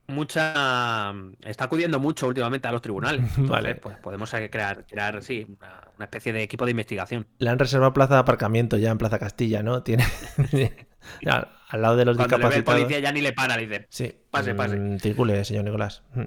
[0.06, 1.12] mucha.
[1.42, 3.26] Está acudiendo mucho últimamente a los tribunales.
[3.36, 3.74] Entonces, Vale.
[3.76, 7.28] Pues podemos crear, crear sí, una, una especie de equipo de investigación.
[7.40, 9.82] Le han reservado plaza de aparcamiento ya en Plaza Castilla, ¿no?
[9.82, 10.04] Tiene.
[11.22, 12.80] Ya, al lado de los Cuando le ve el discapacitados.
[12.82, 13.86] policía ya ni le para, le dice.
[13.90, 14.14] Sí.
[14.30, 14.76] Pase, pase.
[14.76, 16.02] Mm, Circule, señor Nicolás.
[16.14, 16.22] Mm.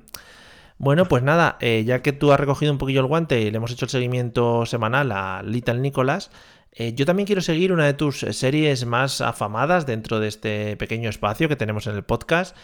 [0.78, 3.58] Bueno, pues nada, eh, ya que tú has recogido un poquillo el guante y le
[3.58, 6.32] hemos hecho el seguimiento semanal a Little Nicolás,
[6.74, 11.10] eh, yo también quiero seguir una de tus series más afamadas dentro de este pequeño
[11.10, 12.56] espacio que tenemos en el podcast,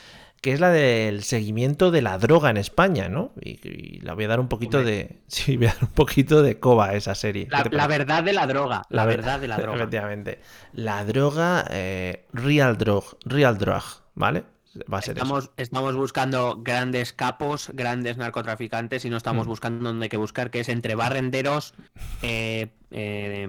[0.41, 3.32] que es la del seguimiento de la droga en España, ¿no?
[3.41, 4.93] Y, y la voy a dar un poquito Hombre.
[4.93, 5.17] de.
[5.28, 7.47] Sí, voy a dar un poquito de coba a esa serie.
[7.71, 8.84] La, verdad de la droga.
[8.89, 9.78] La, ver- verdad de la droga.
[9.78, 10.39] Efectivamente.
[10.73, 13.84] La droga, eh, real drug, real drug,
[14.15, 14.43] ¿vale?
[14.91, 15.23] Va a ser eso.
[15.25, 19.49] Estamos, estamos buscando grandes capos, grandes narcotraficantes y no estamos Mm.
[19.49, 21.73] buscando donde hay que buscar, que es entre barrenderos,
[22.21, 23.47] eh, eh,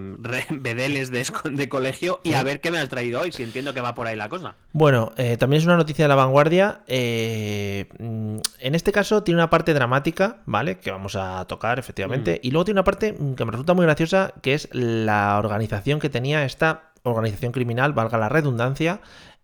[0.50, 3.80] bedeles de, de colegio y a ver qué me has traído hoy, si entiendo que
[3.80, 4.56] va por ahí la cosa.
[4.72, 6.82] Bueno, eh, también es una noticia de la vanguardia.
[6.88, 10.78] eh, mm, en este caso tiene una parte dramática, ¿vale?
[10.78, 12.40] Que vamos a tocar, efectivamente.
[12.42, 16.00] Y luego tiene una parte mm, que me resulta muy graciosa, que es la organización
[16.00, 19.00] que tenía esta organización criminal, valga la redundancia,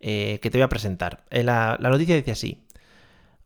[0.06, 1.24] eh, que te voy a presentar.
[1.30, 2.62] Eh, la, la noticia dice así.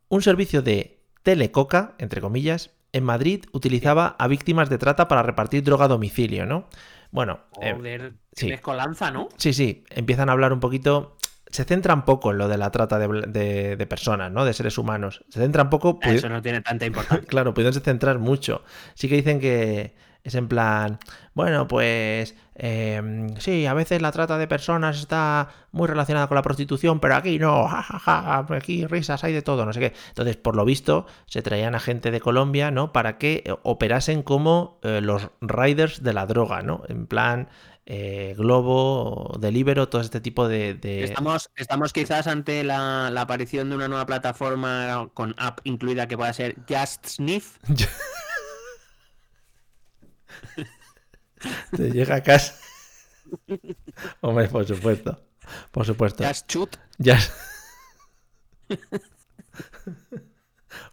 [0.08, 5.62] Un servicio de telecoca, entre comillas, en Madrid utilizaba a víctimas de trata para repartir
[5.62, 6.68] droga a domicilio, ¿no?
[7.12, 8.46] Bueno, eh, Joder, sí.
[8.46, 9.28] tienes colanza, ¿no?
[9.36, 11.16] Sí, sí, empiezan a hablar un poquito.
[11.50, 14.44] Se centran poco en lo de la trata de, de- de personas, ¿no?
[14.44, 15.24] De seres humanos.
[15.30, 15.98] Se centran poco.
[16.02, 17.26] Eso no tiene tanta importancia.
[17.28, 18.62] Claro, pudiéndose centrar mucho.
[18.94, 19.94] Sí que dicen que
[20.24, 20.98] es en plan.
[21.34, 22.34] Bueno, pues.
[22.54, 27.14] em, sí, a veces la trata de personas está muy relacionada con la prostitución, pero
[27.16, 27.66] aquí no.
[27.68, 29.92] Ja, ja, ja, aquí risas, hay de todo, no sé qué.
[30.08, 32.92] Entonces, por lo visto, se traían a gente de Colombia, ¿no?
[32.92, 36.82] Para que eh, operasen como eh, los riders de la droga, ¿no?
[36.88, 37.48] En plan.
[37.90, 40.74] eh, Globo, Delibero, todo este tipo de.
[40.74, 46.06] de- Estamos, estamos quizás ante la, la aparición de una nueva plataforma con app incluida
[46.06, 47.56] que pueda ser Just Sniff.
[51.76, 52.54] Te llega a casa.
[54.20, 55.20] Hombre, por supuesto.
[55.70, 56.24] Por supuesto.
[56.24, 56.76] Just Shoot.
[56.98, 57.18] Ya.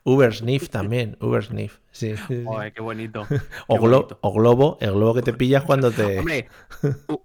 [0.08, 1.18] Uber Sniff también.
[1.20, 1.80] Uber Sniff.
[1.92, 2.44] Sí, sí, sí.
[2.46, 3.22] Joder, qué bonito.
[3.68, 4.20] O, qué glo- bonito.
[4.22, 4.78] o Globo.
[4.80, 6.20] El globo que te pillas cuando te.
[6.20, 6.48] Hombre,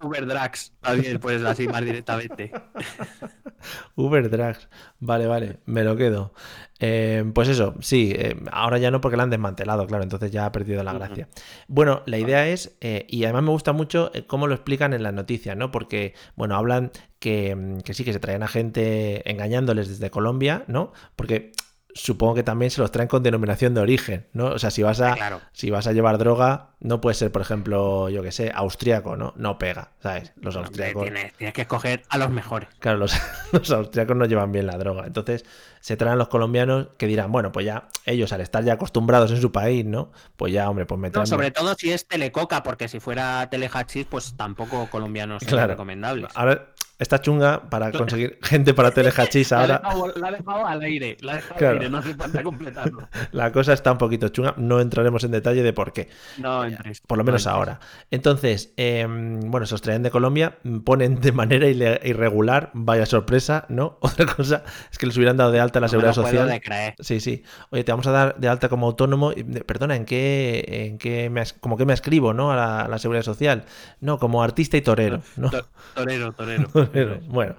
[0.01, 2.51] Uber Drags, también, pues así más directamente.
[3.95, 4.67] Uber Drags.
[4.99, 5.59] Vale, vale.
[5.65, 6.33] Me lo quedo.
[6.79, 8.13] Eh, pues eso, sí.
[8.15, 10.03] eh, ahora ya no porque la han desmantelado, claro.
[10.03, 11.27] Entonces ya ha perdido la gracia.
[11.67, 12.75] Bueno, la idea es.
[12.81, 15.69] eh, y además me gusta mucho eh, cómo lo explican en las noticias, ¿no?
[15.71, 20.63] Porque, bueno, hablan que, mm, que sí, que se traen a gente engañándoles desde Colombia,
[20.67, 20.93] ¿no?
[21.15, 21.51] Porque
[21.93, 24.47] supongo que también se los traen con denominación de origen, ¿no?
[24.47, 25.41] O sea, si vas a, Claro.
[25.53, 29.33] si vas a llevar droga, no puede ser, por ejemplo, yo que sé, austriaco, ¿no?
[29.37, 30.33] No pega, ¿sabes?
[30.41, 31.03] Los austriacos.
[31.03, 32.69] tienes, tienes que escoger a los mejores.
[32.79, 33.13] Claro, los,
[33.51, 35.05] los austriacos no llevan bien la droga.
[35.05, 35.45] Entonces
[35.79, 39.39] se traen los colombianos que dirán, bueno, pues ya ellos al estar ya acostumbrados en
[39.41, 40.11] su país, ¿no?
[40.37, 44.05] Pues ya, hombre, pues me No, sobre todo si es telecoca, porque si fuera telehachís,
[44.07, 45.67] pues tampoco colombianos son Claro.
[45.73, 46.31] recomendables.
[46.35, 46.67] Ahora
[46.99, 49.77] está chunga para conseguir gente para telehachís La ha ahora.
[49.83, 51.71] dejado, la ha dejado al aire, la ha dejado Claro.
[51.71, 53.07] al aire, no hace falta completarlo.
[53.31, 54.53] La cosa está un poquito chunga.
[54.57, 56.09] No entraremos en detalle de por qué.
[56.37, 56.63] No.
[57.07, 57.79] Por lo no menos ahora.
[58.11, 63.97] Entonces, eh, bueno, se los traen de Colombia, ponen de manera irregular, vaya sorpresa, ¿no?
[64.01, 66.49] Otra cosa es que les hubieran dado de alta la No me seguridad puedo social.
[66.49, 66.95] de creer.
[66.99, 67.43] Sí, sí.
[67.69, 69.31] Oye, te vamos a dar de alta como autónomo.
[69.31, 72.51] y, Perdona, ¿en qué, en qué me, como que me ascribo, ¿no?
[72.51, 73.63] A la, a la seguridad social.
[73.99, 75.49] No, como artista y torero, ¿no?
[75.49, 76.67] To- Torero, torero.
[76.73, 77.19] Torero.
[77.27, 77.55] Bueno,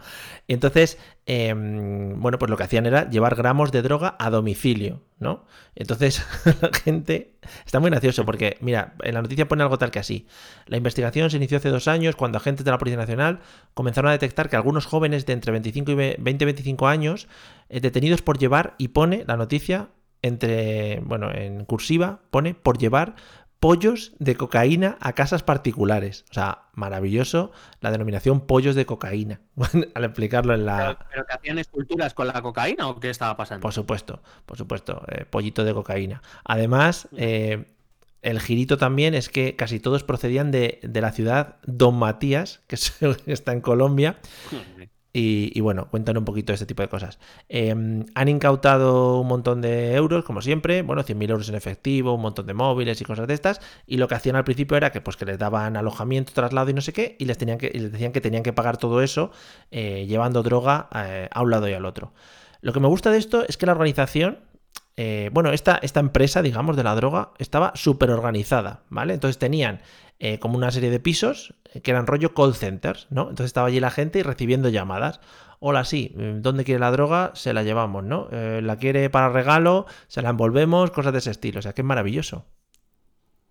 [0.47, 5.03] y entonces, eh, bueno, pues lo que hacían era llevar gramos de droga a domicilio,
[5.21, 5.45] ¿no?
[5.77, 6.25] Entonces,
[6.61, 10.27] la gente está muy gracioso porque, mira, la noticia pone algo tal que así.
[10.67, 13.41] La investigación se inició hace dos años cuando agentes de la Policía Nacional
[13.75, 17.29] comenzaron a detectar que algunos jóvenes de entre 25 y 20 y 25 años,
[17.69, 19.91] eh, detenidos por llevar, y pone la noticia
[20.23, 23.15] entre, bueno, en cursiva, pone por llevar
[23.63, 26.25] pollos de cocaína a casas particulares.
[26.33, 29.41] O sea, maravilloso la denominación pollos de cocaína.
[29.95, 31.07] Al explicarlo en Pero, la...
[31.09, 33.63] pero que hacían esculturas con la cocaína o qué estaba pasando?
[33.63, 36.23] Por supuesto, por supuesto, eh, pollito de cocaína.
[36.45, 37.67] Además, eh,
[38.21, 42.75] el girito también es que casi todos procedían de, de la ciudad Don Matías, que
[42.75, 42.97] es-
[43.27, 44.19] está en Colombia,
[45.15, 47.19] y, bueno, cuentan un poquito de este tipo de cosas.
[47.51, 47.71] Eh,
[48.15, 52.47] han incautado un montón de euros, como siempre, bueno, 100.000 euros en efectivo, un montón
[52.47, 55.19] de móviles y cosas de estas, y lo que hacían al principio era que pues
[55.19, 57.93] que les daban alojamiento, traslado y no sé qué, y les, tenían que, y les
[57.93, 59.33] decían que tenían que pagar todo eso
[59.71, 62.13] eh, llevando droga eh, a un lado y al otro.
[62.63, 64.39] Lo que me gusta de esto es que la organización,
[64.97, 69.13] eh, bueno, esta, esta empresa, digamos, de la droga, estaba súper organizada, ¿vale?
[69.13, 69.81] Entonces tenían
[70.25, 73.23] eh, como una serie de pisos eh, que eran rollo call centers, ¿no?
[73.23, 75.21] Entonces estaba allí la gente y recibiendo llamadas.
[75.59, 77.33] Hola, sí, ¿dónde quiere la droga?
[77.35, 78.29] Se la llevamos, ¿no?
[78.31, 81.61] la quiere para regalo, se la envolvemos, cosas de ese estilo.
[81.61, 82.47] O sea, que es maravilloso.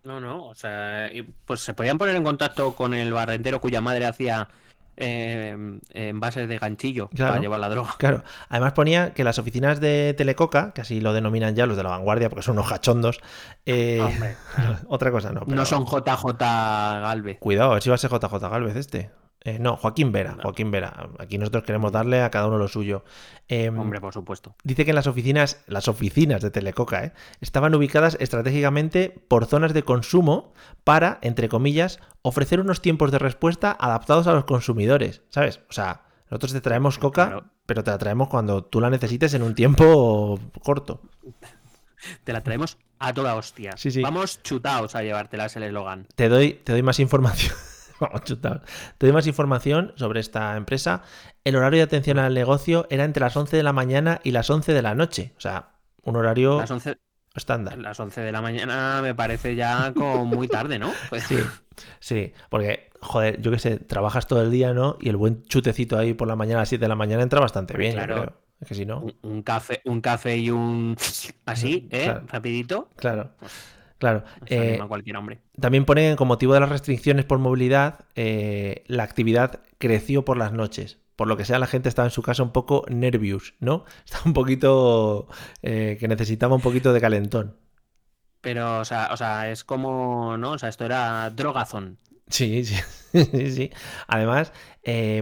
[0.03, 1.09] No, no, o sea,
[1.45, 4.49] pues se podían poner en contacto con el barrendero cuya madre hacía
[5.01, 7.95] eh, en bases de ganchillo para llevar la droga.
[7.97, 11.83] Claro, además ponía que las oficinas de Telecoca, que así lo denominan ya los de
[11.83, 13.21] la vanguardia porque son unos hachondos,
[13.65, 14.01] eh,
[14.87, 15.41] otra cosa no.
[15.45, 17.39] No son JJ Galvez.
[17.39, 19.09] Cuidado, a ver si va a ser JJ Galvez este.
[19.43, 21.09] Eh, no, Joaquín Vera, Joaquín Vera.
[21.17, 23.03] Aquí nosotros queremos darle a cada uno lo suyo.
[23.47, 24.55] Em, Hombre, por supuesto.
[24.63, 27.13] Dice que en las oficinas, las oficinas de Telecoca, ¿eh?
[27.41, 33.75] estaban ubicadas estratégicamente por zonas de consumo para, entre comillas, ofrecer unos tiempos de respuesta
[33.79, 35.23] adaptados a los consumidores.
[35.29, 35.61] ¿Sabes?
[35.69, 39.41] O sea, nosotros te traemos coca, pero te la traemos cuando tú la necesites en
[39.41, 41.01] un tiempo corto.
[42.23, 43.77] Te la traemos a toda hostia.
[43.77, 44.01] Sí, sí.
[44.01, 46.07] Vamos chutaos a llevártela, es el eslogan.
[46.15, 47.53] Te doy, te doy más información.
[48.11, 48.63] Vamos, chutar.
[48.97, 51.03] Te doy más información sobre esta empresa.
[51.43, 54.49] El horario de atención al negocio era entre las 11 de la mañana y las
[54.49, 55.33] 11 de la noche.
[55.37, 56.97] O sea, un horario las 11...
[57.35, 57.77] estándar.
[57.77, 60.91] Las 11 de la mañana me parece ya como muy tarde, ¿no?
[61.09, 61.37] Pues sí,
[61.99, 64.97] sí, porque, joder, yo qué sé, trabajas todo el día, ¿no?
[64.99, 67.39] Y el buen chutecito ahí por la mañana a las 7 de la mañana entra
[67.39, 68.35] bastante bien, claro.
[68.59, 69.05] Es que si no...
[69.21, 70.95] Un, café, un café y un...
[71.45, 72.15] Así, ¿eh?
[72.27, 72.89] Rapidito.
[72.95, 73.31] Claro.
[74.01, 74.23] Claro.
[74.47, 75.41] Eh, cualquier hombre.
[75.59, 80.53] También pone con motivo de las restricciones por movilidad, eh, la actividad creció por las
[80.53, 80.97] noches.
[81.15, 83.85] Por lo que sea, la gente estaba en su casa un poco nervious, ¿no?
[84.05, 85.27] Estaba un poquito.
[85.61, 87.57] Eh, que necesitaba un poquito de calentón.
[88.41, 90.53] Pero, o sea, o sea, es como, ¿no?
[90.53, 91.99] O sea, esto era drogazón.
[92.31, 92.75] Sí, sí,
[93.11, 93.71] sí, sí.
[94.07, 94.51] Además,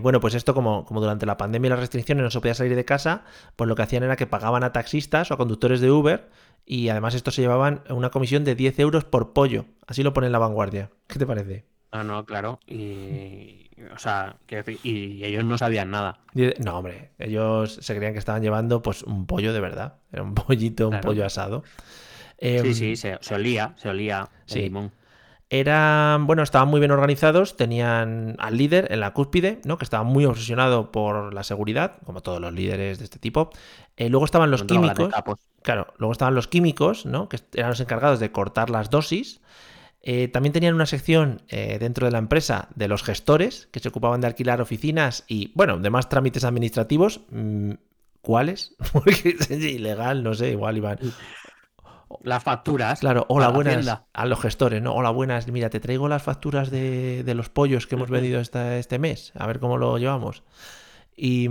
[0.02, 2.76] bueno, pues esto como, como durante la pandemia y las restricciones no se podía salir
[2.76, 5.92] de casa, pues lo que hacían era que pagaban a taxistas o a conductores de
[5.92, 6.30] Uber
[6.66, 9.66] y además estos se llevaban una comisión de 10 euros por pollo.
[9.88, 10.92] Así lo pone en la vanguardia.
[11.08, 11.66] ¿Qué te parece?
[11.92, 12.60] Ah, no, claro.
[12.68, 14.38] Y, o sea,
[14.84, 16.20] y ellos no sabían nada.
[16.60, 19.96] No, hombre, ellos se creían que estaban llevando pues un pollo de verdad.
[20.12, 21.64] Era un pollito, un pollo asado.
[22.40, 24.62] sí, sí, em, se, olía, se olía sí.
[24.62, 24.92] limón
[25.50, 29.80] eran, bueno, estaban muy bien organizados, tenían al líder en la cúspide, ¿no?
[29.80, 33.50] Que estaba muy obsesionado por la seguridad, como todos los líderes de este tipo.
[33.98, 35.12] Eh, luego estaban los químicos.
[35.64, 37.30] Claro, luego estaban los químicos, ¿no?
[37.30, 39.42] Que eran los encargados de cortar las dosis.
[40.02, 43.90] Eh, también tenían una sección eh, dentro de la empresa de los gestores, que se
[43.90, 47.22] ocupaban de alquilar oficinas y, bueno, demás trámites administrativos.
[47.32, 47.72] Mm,
[48.22, 48.76] ¿Cuáles?
[48.94, 51.00] Porque es ilegal, no sé, igual iban
[52.24, 53.00] las facturas.
[53.00, 54.02] Claro, hola, buenas.
[54.14, 54.94] A los gestores, ¿no?
[54.94, 55.48] Hola, buenas.
[55.48, 59.32] Mira, te traigo las facturas de, los pollos que hemos vendido este mes.
[59.36, 60.44] A ver cómo lo llevamos.
[61.22, 61.50] Y,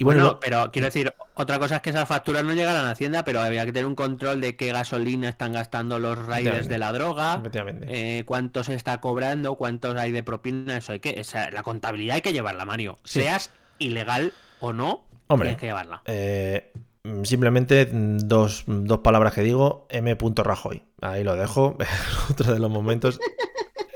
[0.00, 3.24] bueno, pero quiero decir, otra cosa es que esas facturas no llegan a la Hacienda,
[3.24, 6.92] pero había que tener un control de qué gasolina están gastando los riders de la
[6.92, 12.16] droga, eh, cuánto se está cobrando, cuántos hay de propina, eso hay que, la contabilidad
[12.16, 13.00] hay que llevarla, Mario.
[13.04, 16.02] Seas ilegal o no, Hombre, tienes que llevarla.
[16.06, 16.91] Eh, Mm,
[17.24, 18.64] simplemente mm, dos,
[19.02, 20.16] palabras que digo, M.
[20.36, 20.82] Rajoy.
[21.00, 21.76] Ahí lo dejo.
[22.30, 23.20] Otro de los momentos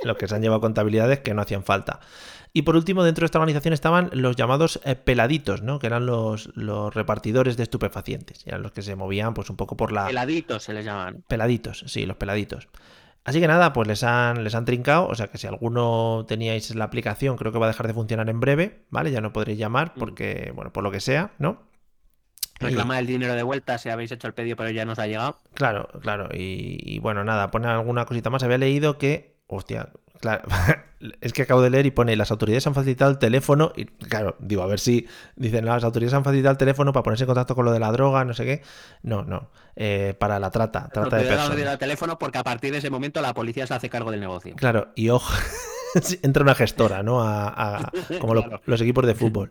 [0.03, 2.01] en los que se han llevado contabilidades que no hacían falta.
[2.53, 5.79] Y por último, dentro de esta organización estaban los llamados eh, peladitos, ¿no?
[5.79, 8.47] Que eran los, los, repartidores de estupefacientes.
[8.47, 10.07] Eran los que se movían pues un poco por la...
[10.07, 11.23] Peladitos se les llaman.
[11.29, 12.69] Peladitos, sí, los peladitos.
[13.25, 15.07] Así que nada, pues les han, les han trincado.
[15.09, 18.31] O sea que si alguno teníais la aplicación, creo que va a dejar de funcionar
[18.31, 19.11] en breve, ¿vale?
[19.11, 19.99] Ya no podréis llamar mm.
[19.99, 21.59] porque, bueno, por lo que sea, ¿no?
[22.59, 25.39] Reclamar el dinero de vuelta si habéis hecho el pedido pero ya nos ha llegado.
[25.55, 26.29] Claro, claro.
[26.33, 28.43] Y, bueno, nada, pone alguna cosita más.
[28.43, 29.91] Había leído que, hostia,
[30.21, 30.45] claro,
[31.21, 33.73] es que acabo de leer y pone las autoridades han facilitado el teléfono.
[33.77, 37.25] Y claro, digo, a ver si dicen las autoridades han facilitado el teléfono para ponerse
[37.25, 38.63] en contacto con lo de la droga, no sé qué.
[39.03, 39.51] No, no.
[39.77, 41.59] Eh, para la trata, trata de personas.
[41.59, 44.55] el teléfono porque a partir de ese momento la policía se hace cargo del negocio.
[44.57, 45.33] Claro, y ojo,
[46.23, 47.21] entra una gestora, ¿no?
[47.23, 49.51] A, como los equipos de fútbol.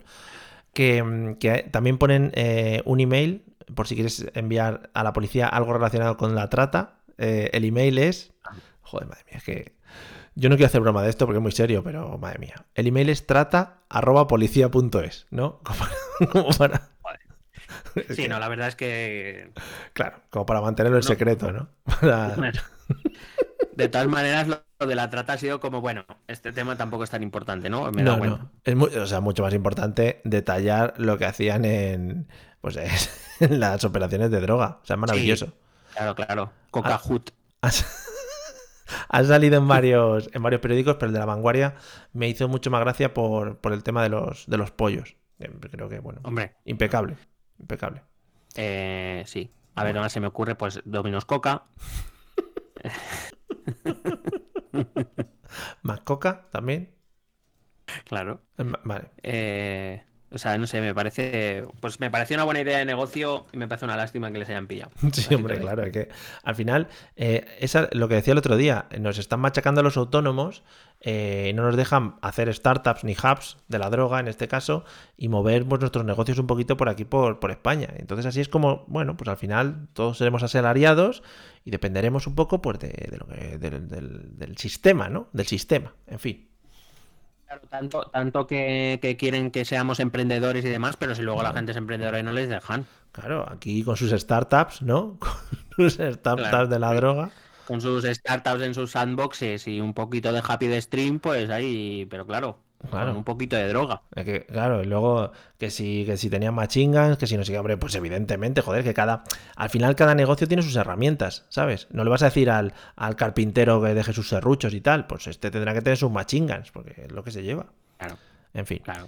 [0.78, 5.74] Mm, que, también ponen eh, un email, por si quieres enviar a la policía algo
[5.74, 7.00] relacionado con la trata.
[7.18, 8.34] Eh, el email es...
[8.82, 9.76] Joder, madre mía, es que...
[10.38, 12.66] Yo no quiero hacer broma de esto porque es muy serio, pero madre mía.
[12.74, 15.62] El email es trata arroba policía.es, ¿no?
[16.32, 16.90] Como para...
[18.10, 19.54] Sí, no, la verdad es que...
[19.94, 21.70] Claro, como para mantenerlo en secreto, ¿no?
[23.76, 27.10] De todas maneras, lo de la trata ha sido como, bueno, este tema tampoco es
[27.10, 27.92] tan importante, ¿no?
[27.92, 28.52] Me no, no.
[28.64, 32.28] Es o sea, mucho más importante detallar lo que hacían en,
[32.62, 32.78] pues,
[33.40, 34.80] en las operaciones de droga.
[34.82, 35.54] O sea, es maravilloso.
[35.94, 36.52] claro, claro.
[36.72, 37.00] Coca
[37.62, 37.70] ha,
[39.10, 41.76] ha, salido en varios, en varios periódicos, pero el de la vanguardia
[42.12, 45.16] me hizo mucho más gracia por, por el tema de los, de los pollos.
[45.38, 46.56] Creo que, bueno, Hombre.
[46.66, 47.16] impecable.
[47.60, 48.02] Impecable.
[48.56, 49.52] Eh, sí.
[49.76, 51.64] A ver, ahora se me ocurre, pues, Dominos Coca.
[55.84, 56.94] Más coca también.
[58.06, 58.42] Claro.
[58.58, 59.12] Eh, Vale.
[59.24, 61.64] Eh, o sea, no sé, me parece.
[61.80, 64.50] Pues me pareció una buena idea de negocio y me parece una lástima que les
[64.50, 64.92] hayan pillado.
[65.14, 66.10] Sí, hombre, claro, es que
[66.44, 69.98] al final, eh, esa, lo que decía el otro día, nos están machacando a los
[69.98, 70.64] autónomos
[71.02, 74.84] eh, y no nos dejan hacer startups ni hubs de la droga en este caso
[75.16, 77.90] y mover pues, nuestros negocios un poquito por aquí, por, por España.
[77.98, 81.24] Entonces así es como, bueno, pues al final todos seremos asalariados
[81.64, 83.88] y dependeremos un poco pues, de, de lo que- del-
[84.38, 85.30] del sistema, ¿no?
[85.34, 86.50] Del sistema, en fin.
[87.48, 91.54] Claro, tanto, tanto que, que quieren que seamos emprendedores y demás, pero si luego la
[91.54, 92.88] gente es emprendedora y no les dejan.
[93.12, 95.18] Claro, aquí con sus startups, ¿no?
[95.76, 96.68] Con sus startups Claro.
[96.68, 97.30] de la droga.
[97.66, 102.06] Con sus startups en sus sandboxes y un poquito de happy de stream, pues ahí,
[102.10, 103.08] pero claro, Claro.
[103.08, 104.02] con un poquito de droga.
[104.16, 107.52] Es que, claro, y luego que si, que si tenían machingas, que si no sé
[107.52, 109.24] qué, hombre, pues evidentemente, joder, que cada.
[109.56, 111.88] Al final cada negocio tiene sus herramientas, ¿sabes?
[111.92, 115.28] No le vas a decir al, al carpintero que deje sus serruchos y tal, pues
[115.28, 117.68] este tendrá que tener sus machingans, porque es lo que se lleva.
[117.98, 118.18] Claro,
[118.54, 118.80] En fin.
[118.84, 119.08] claro.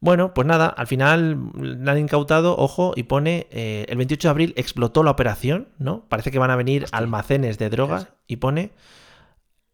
[0.00, 4.30] Bueno, pues nada, al final le han incautado, ojo, y pone eh, el 28 de
[4.30, 6.04] abril explotó la operación, ¿no?
[6.10, 6.98] Parece que van a venir Hostia.
[6.98, 8.72] almacenes de drogas y pone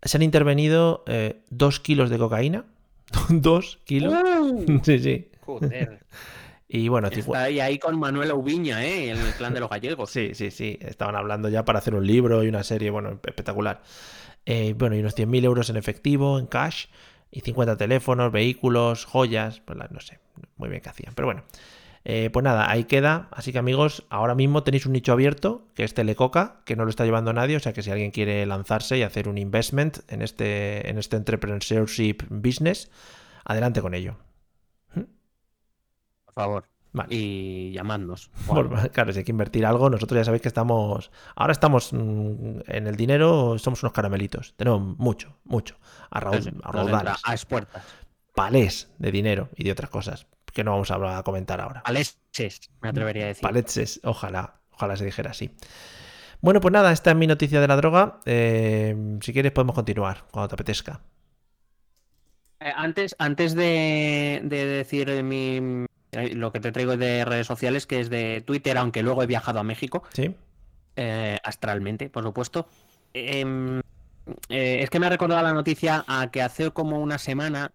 [0.02, 2.64] se han intervenido eh, dos kilos de cocaína,
[3.28, 4.14] dos kilos,
[4.82, 6.00] sí, sí, Joder.
[6.68, 9.10] y bueno, Está ahí, ahí con Manuel Ubiña, ¿eh?
[9.10, 10.10] El clan de los gallegos.
[10.10, 13.82] sí, sí, sí, estaban hablando ya para hacer un libro y una serie, bueno, espectacular.
[14.46, 16.86] Eh, bueno, y unos 100.000 euros en efectivo, en cash,
[17.30, 20.18] y 50 teléfonos, vehículos, joyas, pues la- no sé,
[20.56, 21.12] muy bien que hacían.
[21.14, 21.44] Pero bueno,
[22.04, 23.28] eh, pues nada, ahí queda.
[23.30, 26.90] Así que amigos, ahora mismo tenéis un nicho abierto, que es Telecoca, que no lo
[26.90, 30.22] está llevando nadie, o sea que si alguien quiere lanzarse y hacer un investment en
[30.22, 32.90] este, en este entrepreneurship business,
[33.44, 34.16] adelante con ello.
[36.24, 36.64] Por favor.
[36.92, 37.14] Vale.
[37.14, 38.30] Y llamadnos.
[38.92, 41.10] Claro, si hay que invertir algo, nosotros ya sabéis que estamos.
[41.36, 44.54] Ahora estamos mm, en el dinero, somos unos caramelitos.
[44.56, 45.76] Tenemos mucho, mucho.
[46.10, 47.14] A, raud- a raudales.
[47.24, 47.84] a expuertas.
[48.34, 51.82] Palés de dinero y de otras cosas que no vamos a, comentar ahora.
[51.84, 53.42] Aleses, me atrevería a decir.
[53.42, 55.54] Paletses, ojalá, ojalá se dijera así.
[56.40, 58.20] Bueno, pues nada, esta es mi noticia de la droga.
[58.24, 61.00] Eh, si quieres, podemos continuar cuando te apetezca.
[62.60, 68.00] Eh, antes, antes de, de decir mi, lo que te traigo de redes sociales, que
[68.00, 70.34] es de Twitter, aunque luego he viajado a México, ¿Sí?
[70.96, 72.68] eh, astralmente, por supuesto.
[73.12, 73.80] Em,
[74.48, 77.72] eh, es que me ha recordado la noticia a que hace como una semana,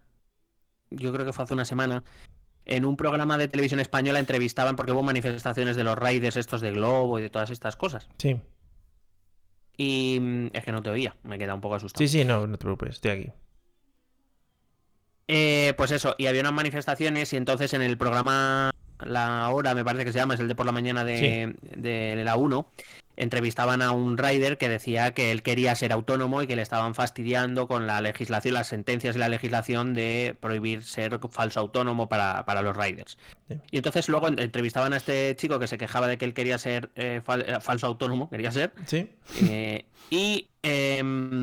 [0.90, 2.04] yo creo que fue hace una semana,
[2.66, 6.72] en un programa de televisión española entrevistaban, porque hubo manifestaciones de los raiders estos de
[6.72, 8.08] Globo y de todas estas cosas.
[8.18, 8.40] Sí.
[9.76, 11.98] Y mm, es que no te oía, me queda un poco asustado.
[11.98, 13.32] Sí, sí, no, no te preocupes, estoy aquí.
[15.28, 19.84] Eh, pues eso, y había unas manifestaciones y entonces en el programa La Hora, me
[19.84, 22.72] parece que se llama, es el de por la mañana de, de la 1,
[23.16, 26.94] entrevistaban a un rider que decía que él quería ser autónomo y que le estaban
[26.94, 32.44] fastidiando con la legislación, las sentencias y la legislación de prohibir ser falso autónomo para,
[32.44, 33.18] para los riders.
[33.48, 33.56] Sí.
[33.70, 36.90] Y entonces luego entrevistaban a este chico que se quejaba de que él quería ser
[36.94, 39.08] eh, fal- eh, falso autónomo, quería ser, Sí.
[39.48, 41.35] eh, y em,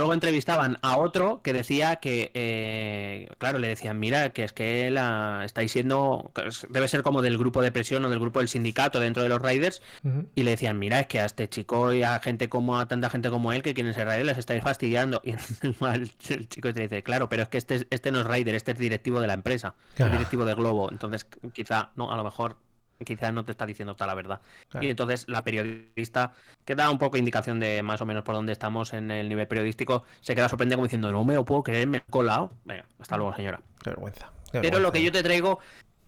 [0.00, 4.90] luego entrevistaban a otro que decía que, eh, claro, le decían, mira, que es que
[4.90, 6.32] la estáis siendo,
[6.70, 9.40] debe ser como del grupo de presión o del grupo del sindicato dentro de los
[9.42, 10.26] Riders, Ujú.
[10.34, 13.10] y le decían, mira, es que a este chico y a gente como a tanta
[13.10, 15.20] gente como él que quieren ser Rider les estáis fastidiando.
[15.30, 18.54] Y el, el chico te dice, claro, pero es que este, este no es Rider,
[18.54, 20.12] este es directivo de la empresa, Claro.
[20.12, 22.56] es directivo de Globo, entonces quizá, no, a lo mejor,
[23.04, 24.40] quizá no te está diciendo toda la verdad.
[24.68, 24.86] Claro.
[24.86, 26.32] Y entonces la periodista,
[26.64, 29.46] que da un poco indicación de más o menos por dónde estamos en el nivel
[29.48, 32.52] periodístico, se queda sorprendida como diciendo, no me lo puedo creer, me he colado.
[32.64, 33.60] Venga, hasta luego, señora.
[33.82, 34.30] Qué vergüenza.
[34.52, 35.58] qué Pero lo que yo te traigo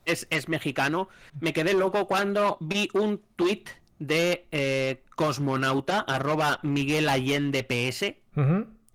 [0.05, 1.09] es, es mexicano.
[1.41, 8.15] Me quedé loco cuando vi un tuit de eh, cosmonauta, arroba Miguel Allende PS.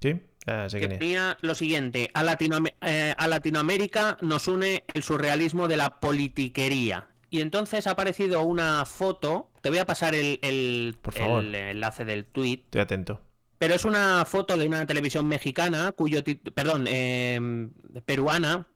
[0.02, 0.22] Sí,
[0.70, 5.78] sé que ponía lo siguiente, a, Latinoam- eh, a Latinoamérica nos une el surrealismo de
[5.78, 7.08] la politiquería.
[7.30, 11.44] Y entonces ha aparecido una foto, te voy a pasar el, el- Por favor.
[11.44, 13.22] el enlace del tweet, Estoy atento.
[13.58, 17.68] pero es una foto de una televisión mexicana, cuyo perdón, eh,
[18.06, 18.68] peruana,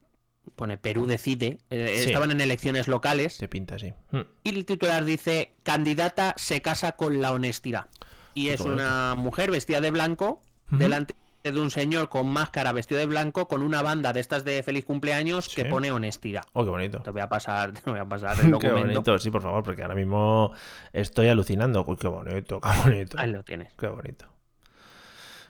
[0.56, 2.08] pone Perú decide, eh, Sí.
[2.08, 3.94] estaban en elecciones locales, Se pinta así.
[4.42, 7.86] Y el titular dice, candidata se casa con la honestidad.
[8.34, 13.06] Y es una mujer vestida de blanco, delante de un señor con máscara vestido de
[13.06, 16.44] blanco, con una banda de estas de feliz cumpleaños que pone honestidad.
[16.52, 17.00] Oh, qué bonito.
[17.00, 19.02] Te voy a pasar, te voy a pasar el Qué documento.
[19.02, 20.52] bonito, sí, por favor, porque ahora mismo
[20.92, 21.84] estoy alucinando.
[21.86, 23.18] Uy, qué bonito, qué bonito.
[23.18, 23.72] Ahí lo tienes.
[23.78, 24.26] Qué bonito.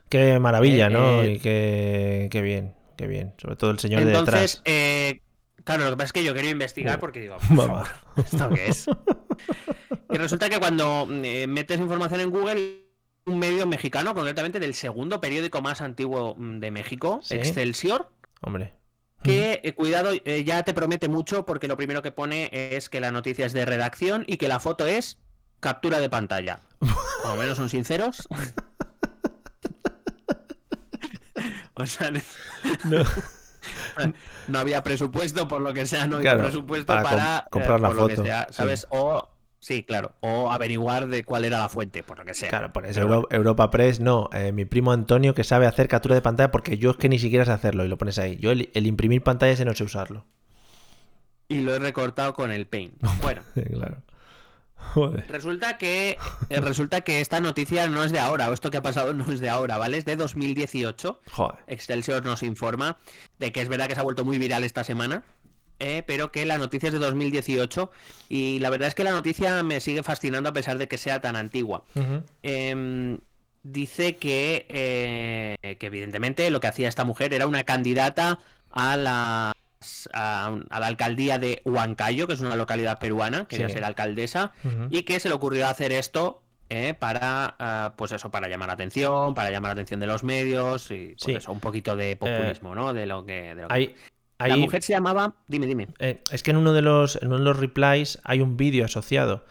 [0.09, 1.25] Qué maravilla, Eh, ¿no?
[1.25, 3.35] eh, Y qué, qué bien, qué bien.
[3.39, 4.63] Sobre todo el señor de detrás.
[4.65, 5.23] eh,
[5.65, 8.53] claro, lo que pasa es que yo quería investigar Uh, porque digo, por favor, ¿esto
[8.53, 8.91] qué es?
[10.09, 12.82] resulta que cuando metes información en Google,
[13.27, 17.37] un medio mexicano, concretamente del segundo periódico más antiguo mm, de México, Sí.
[17.37, 18.11] Excelsior,
[18.41, 18.75] Hombre.
[19.23, 23.01] que, eh, cuidado, eh, ya te promete mucho porque lo primero que pone es que
[23.01, 25.19] la noticia es de redacción y que la foto es
[25.61, 26.61] captura de pantalla.
[27.23, 28.27] Por lo menos son sinceros.
[31.75, 32.11] o sea,
[32.85, 32.99] No.
[34.49, 37.79] no había presupuesto, por lo que sea, no Claro, había presupuesto para para, com- comprar
[37.79, 38.55] eh, la foto, sea, sí.
[38.55, 38.87] ¿sabes?
[38.91, 39.29] O
[39.63, 42.49] sí, claro, o averiguar de cuál era la fuente, por lo que sea.
[42.51, 44.29] Claro, por eso Pero Euro- Europa Press, no.
[44.35, 47.19] eh, mi primo Antonio que sabe hacer captura de pantalla porque yo es que ni
[47.19, 48.37] siquiera sé hacerlo y lo pones ahí.
[48.39, 50.27] Yo el, el imprimir pantalla ese no sé usarlo.
[51.49, 52.95] Y lo he recortado con el Paint.
[53.23, 54.03] Bueno, claro.
[54.95, 55.27] Joder.
[55.29, 58.83] resulta que eh, resulta que esta noticia no es de ahora, o esto que ha
[58.83, 59.97] pasado no es de ahora, ¿vale?
[59.97, 61.21] Es de 2018.
[61.31, 61.59] Joder.
[61.69, 62.99] Excelsior nos informa
[63.39, 65.23] de que es verdad que se ha vuelto muy viral esta semana,
[65.85, 67.91] eh, pero que la noticia es de 2018
[68.29, 71.21] y la verdad es que la noticia me sigue fascinando a pesar de que sea
[71.21, 71.83] tan antigua.
[72.43, 73.19] Em,
[73.63, 78.39] dice que, eh, que evidentemente lo que hacía esta mujer era una candidata
[78.71, 79.53] a la,
[80.13, 83.75] a, a la alcaldía de Huancayo, que es una localidad peruana, quería Sí.
[83.75, 84.53] ser alcaldesa,
[84.91, 86.43] y que se le ocurrió hacer esto
[86.75, 90.25] eh, para, ah, pues eso, para llamar la atención, para llamar la atención de los
[90.25, 91.33] medios y pues Sí.
[91.33, 92.95] eso, un poquito de populismo, ¿no?
[92.95, 93.55] De lo que...
[93.55, 93.95] de lo que- Hay,
[94.49, 95.35] La mujer se llamaba...
[95.49, 95.89] Dime, dime.
[95.99, 98.85] eh, es que en uno de los, en uno de los replies hay un vídeo
[98.85, 99.45] asociado.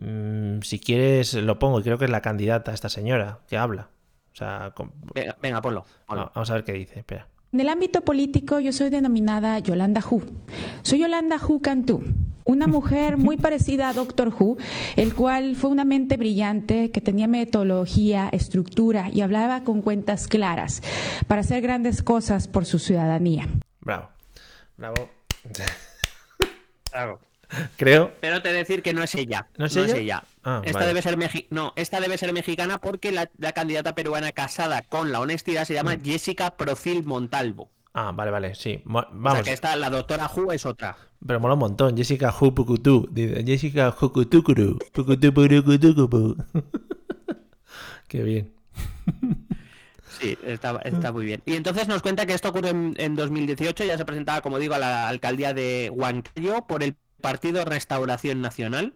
[0.00, 3.88] Mm, si quieres lo pongo y creo que es la candidata esta señora que habla.
[4.32, 5.84] O sea, con- Venga, venga ponlo.
[6.06, 6.32] ponlo.
[6.34, 6.98] vamos a ver qué dice.
[7.00, 7.28] Espera.
[7.52, 10.22] En el ámbito político yo soy denominada Yolanda Hu.
[10.82, 12.02] Soy Yolanda Hu Cantú,
[12.44, 14.56] una mujer muy parecida a Doctor Who,
[14.96, 20.82] el cual fue una mente brillante que tenía metodología, estructura y hablaba con cuentas claras
[21.28, 23.46] para hacer grandes cosas por su ciudadanía.
[23.80, 24.08] Bravo.
[24.76, 25.10] Bravo.
[26.90, 27.20] Claro.
[27.76, 28.12] Creo.
[28.20, 29.46] Pero te decir que no es ella.
[29.58, 30.24] ¿No es ella?
[30.42, 30.88] Ah, esta vale.
[30.88, 35.12] debe ser mexi- no, esta debe ser mexicana porque la, la candidata peruana casada con
[35.12, 35.76] la honestidad se Mm.
[35.76, 37.70] llama Jessica Profil Montalvo.
[37.92, 38.80] Ah, vale, vale, sí.
[38.84, 40.96] Mo- O sea Vamos, que esta, la doctora Hu es otra.
[41.24, 41.96] pero mola un montón.
[41.96, 43.08] Jessica Hu Pukutu.
[43.14, 44.78] Jessica Hukutukuru.
[44.92, 45.32] Pukutu.
[48.08, 48.52] Qué bien.
[50.24, 51.42] Sí, está, está muy bien.
[51.44, 54.74] Y entonces nos cuenta que esto ocurre en, en 2018, ya se presentaba, como digo,
[54.74, 58.94] a la alcaldía de Huancayo por el Partido Restauración Nacional.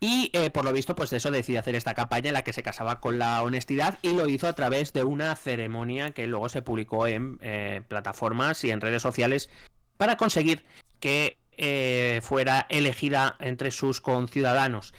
[0.00, 2.62] Y eh, por lo visto, pues eso decidió hacer esta campaña en la que se
[2.62, 6.60] casaba con la honestidad y lo hizo a través de una ceremonia que luego se
[6.60, 9.48] publicó en eh, plataformas y en redes sociales
[9.96, 10.64] para conseguir
[11.00, 14.92] que eh, fuera elegida entre sus conciudadanos.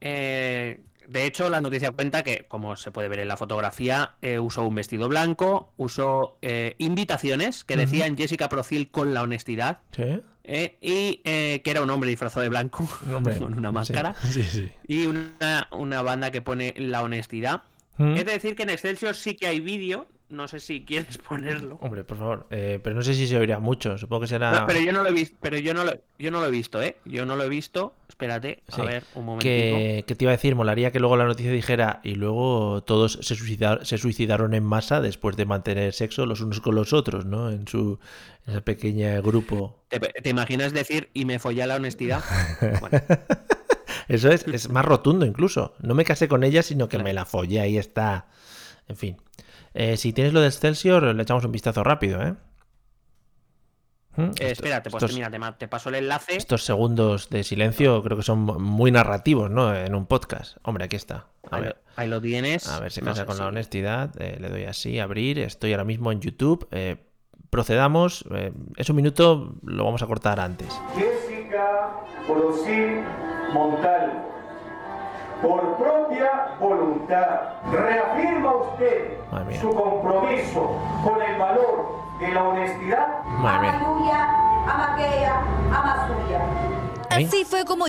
[0.00, 0.80] Eh,
[1.10, 4.64] de hecho, la noticia cuenta que, como se puede ver en la fotografía, eh, usó
[4.66, 10.20] un vestido blanco, usó eh, invitaciones que decían Jessica Procil con la honestidad Sí.
[10.44, 14.42] eh, y eh, que era un hombre disfrazado de blanco Hombre, con una máscara Sí,
[14.44, 14.70] sí.
[14.86, 17.62] y una, una banda que pone la honestidad.
[17.98, 21.78] Es de decir que en Excelsior sí que hay vídeo, no sé si quieres ponerlo.
[21.82, 22.46] Hombre, por favor.
[22.50, 23.98] Eh, pero no sé si se oirá mucho.
[23.98, 24.60] Supongo que será.
[24.60, 26.50] No, pero yo no lo he visto, pero yo no lo, yo no lo he
[26.50, 26.96] visto, ¿eh?
[27.04, 27.94] Yo no lo he visto.
[28.08, 29.48] Espérate, Sí, a ver, un momentito.
[29.76, 33.18] que, que te iba a decir, molaría que luego la noticia dijera y luego todos
[33.22, 37.50] se, se suicidaron en masa después de mantener sexo los unos con los otros, ¿no?
[37.50, 37.98] En su
[38.46, 39.84] en ese pequeño grupo.
[39.88, 42.22] ¿Te, te imaginas decir y me follé a la honestidad?
[42.80, 43.00] Bueno,
[44.08, 45.74] Eso es, es más rotundo incluso.
[45.80, 47.04] No me casé con ella, sino que Claro.
[47.04, 48.26] me la follé, ahí está.
[48.88, 49.16] En fin.
[49.74, 52.34] Eh, si tienes lo de Excelsior, le echamos un vistazo rápido, ¿eh?
[54.16, 54.22] ¿Mm?
[54.40, 56.36] eh, espérate, pues estos, mira, te, paso el enlace.
[56.36, 59.72] estos segundos de silencio creo que son muy narrativos, ¿no?
[59.74, 60.56] En un podcast.
[60.64, 61.26] Hombre, aquí está.
[61.50, 61.76] A Ahí, ver.
[61.76, 62.66] lo- ahí lo tienes.
[62.68, 64.10] A ver, No casa sé con la si- honestidad.
[64.20, 65.38] eh, le doy así, abrir.
[65.38, 66.66] Estoy ahora mismo en YouTube.
[66.72, 66.96] eh,
[67.50, 68.24] procedamos.
[68.32, 70.68] eh, es un minuto, lo vamos a cortar antes.
[70.96, 71.90] Jessica
[72.26, 73.02] Procil
[73.52, 74.24] Montal.
[75.42, 77.40] Por propia voluntad,
[77.72, 79.18] reafirma usted
[79.60, 83.06] su compromiso con el valor de la honestidad.
[87.10, 87.86] Así fue como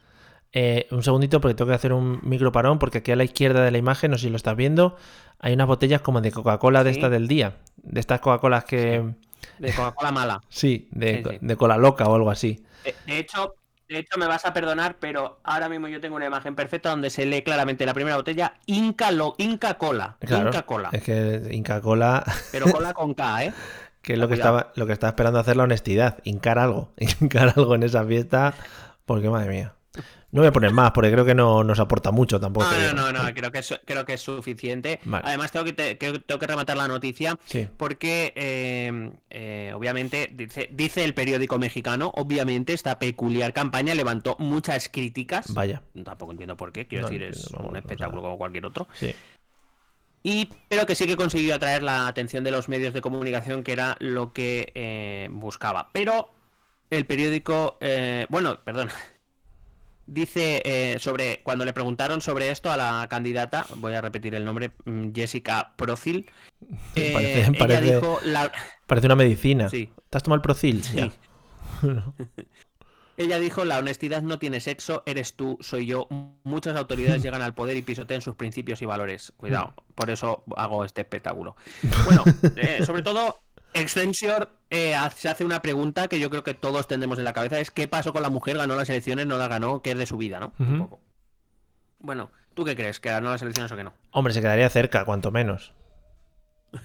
[0.53, 3.63] Eh, un segundito porque tengo que hacer un micro parón porque aquí a la izquierda
[3.63, 4.97] de la imagen, no sé si lo estás viendo,
[5.39, 6.99] hay unas botellas como de Coca-Cola de Sí.
[6.99, 7.53] esta del día.
[7.77, 9.13] De estas Coca-Colas que...
[9.59, 10.41] De Coca-Cola mala.
[10.49, 11.37] Sí, de, Sí, sí.
[11.41, 12.65] de cola loca o algo así.
[12.83, 13.55] De, de hecho,
[13.91, 17.09] de hecho, me vas a perdonar, pero ahora mismo yo tengo una imagen perfecta donde
[17.09, 20.15] se lee claramente la primera botella Inca, lo, Inca Cola.
[20.19, 20.89] Claro, Inca Cola.
[20.93, 22.23] es que Inca Cola,
[22.53, 23.53] Pero cola con K, ¿eh?
[24.01, 27.53] que es lo que, estaba, lo que estaba esperando hacer la honestidad, hincar algo, hincar
[27.55, 28.53] algo en esa fiesta,
[29.05, 29.73] porque madre mía.
[30.31, 32.65] No voy a poner más porque creo que no nos aporta mucho tampoco.
[32.71, 34.99] No, no, no, no, creo que es, creo que es suficiente.
[35.03, 35.23] Vale.
[35.27, 37.67] Además, tengo que, te- que- tengo que rematar la noticia Sí.
[37.75, 44.87] porque, eh, eh, obviamente, dice, dice el periódico mexicano, obviamente, esta peculiar campaña levantó muchas
[44.87, 45.53] críticas.
[45.53, 45.81] Vaya.
[46.05, 48.27] Tampoco entiendo por qué, quiero No decir, es vamos, un o espectáculo sea.
[48.27, 48.87] como cualquier otro.
[48.93, 49.13] Sí.
[50.23, 53.71] Y, pero que sí que consiguió atraer la atención de los medios de comunicación, que
[53.73, 55.89] era lo que eh, buscaba.
[55.93, 56.29] Pero
[56.89, 58.89] el periódico, eh, bueno, perdón,
[60.11, 64.43] dice eh, sobre, cuando le preguntaron sobre esto a la candidata, voy a repetir el
[64.45, 66.29] nombre, mm, Jessica Procil,
[66.95, 68.51] eh, Parece- ella parece- dijo, la-
[68.85, 69.69] Parece una medicina.
[69.69, 69.89] Sí.
[70.09, 70.83] ¿Te has tomado el Procil?
[70.83, 70.97] Sí.
[70.97, 71.11] Ya.
[73.17, 76.07] ella dijo, la honestidad no tiene sexo, eres tú, soy yo.
[76.43, 79.31] Muchas autoridades llegan al poder y pisotean sus principios y valores.
[79.37, 81.55] Cuidado, por eso hago este espectáculo.
[82.05, 82.23] Bueno,
[82.57, 83.41] eh, sobre todo,
[83.73, 87.59] Excelsior eh, se hace una pregunta que yo creo que todos tendremos en la cabeza,
[87.59, 88.57] es ¿qué pasó con la mujer?
[88.57, 89.25] ¿Ganó las elecciones?
[89.27, 89.81] ¿No las ganó?
[89.81, 90.39] ¿Qué es de su vida?
[90.39, 90.53] ¿no?
[90.59, 90.77] Un Ujú.
[90.89, 91.01] poco.
[91.99, 92.99] Bueno, ¿tú qué crees?
[92.99, 93.93] ¿Que ganó las elecciones o que no?
[94.11, 95.73] Hombre, se quedaría cerca, cuanto menos.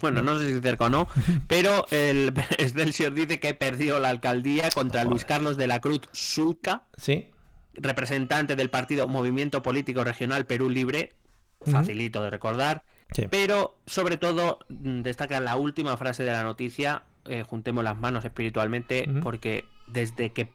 [0.00, 1.08] Bueno, no sé si cerca o no,
[1.48, 2.28] pero el
[2.58, 7.30] Excelsior dice que perdió la alcaldía contra Luis Carlos de la Cruz Sulca, ¿Sí?
[7.72, 11.14] representante del partido Movimiento Político Regional Perú Libre,
[11.62, 13.26] facilito de recordar, Sí.
[13.30, 18.24] pero sobre todo mm, destaca la última frase de la noticia, eh, juntemos las manos
[18.24, 20.50] espiritualmente, porque desde que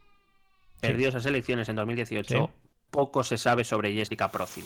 [0.80, 2.68] perdió esas elecciones en 2018, Sí.
[2.90, 4.64] poco se sabe sobre Jessica Procil.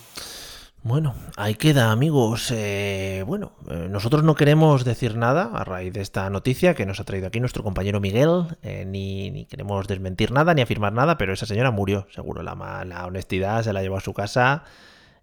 [0.83, 2.53] Bueno, ahí queda, amigos.
[2.55, 7.01] Eh, bueno, eh, nosotros no queremos decir nada a raíz de esta noticia que nos
[7.01, 11.19] ha traído aquí nuestro compañero Miguel, eh, ni, ni queremos desmentir nada ni afirmar nada,
[11.19, 12.43] pero esa señora murió, seguro.
[12.43, 14.63] La, la honestidad se la llevó a su casa.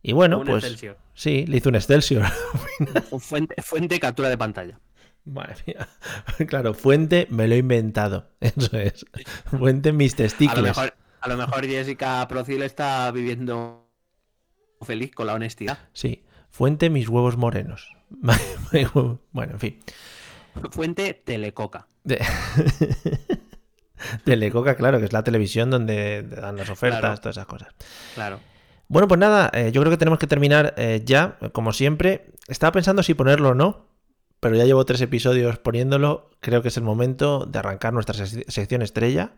[0.08, 0.97] Y bueno, Un pues Excelsior.
[1.16, 2.26] sí, le hizo un Excelsior.
[3.20, 4.80] Fuente, fuente captura de pantalla.
[5.26, 5.88] Madre mía.
[6.47, 8.30] Claro, fuente me lo he inventado.
[8.39, 9.03] Eso es.
[9.45, 10.62] Fuente mis A lo, testículos.
[10.64, 13.89] mejor, a lo mejor Jessica Procil está viviendo
[14.82, 15.80] feliz con la honestidad.
[15.93, 17.91] Sí, fuente mis huevos morenos.
[19.32, 19.80] bueno, en fin.
[20.70, 21.88] Fuente Telecoca.
[22.03, 22.24] De...
[24.24, 27.18] Telecoca, claro, que es la televisión donde dan las ofertas, Claro.
[27.22, 27.70] todas esas cosas.
[28.14, 28.39] Claro.
[28.88, 32.28] Bueno, pues nada, eh, yo creo que tenemos que terminar eh, ya, como siempre.
[32.48, 33.88] Estaba pensando si ponerlo o no,
[34.40, 36.30] pero ya llevo tres episodios poniéndolo.
[36.40, 39.32] Creo que es el momento de arrancar nuestra sec- sección estrella.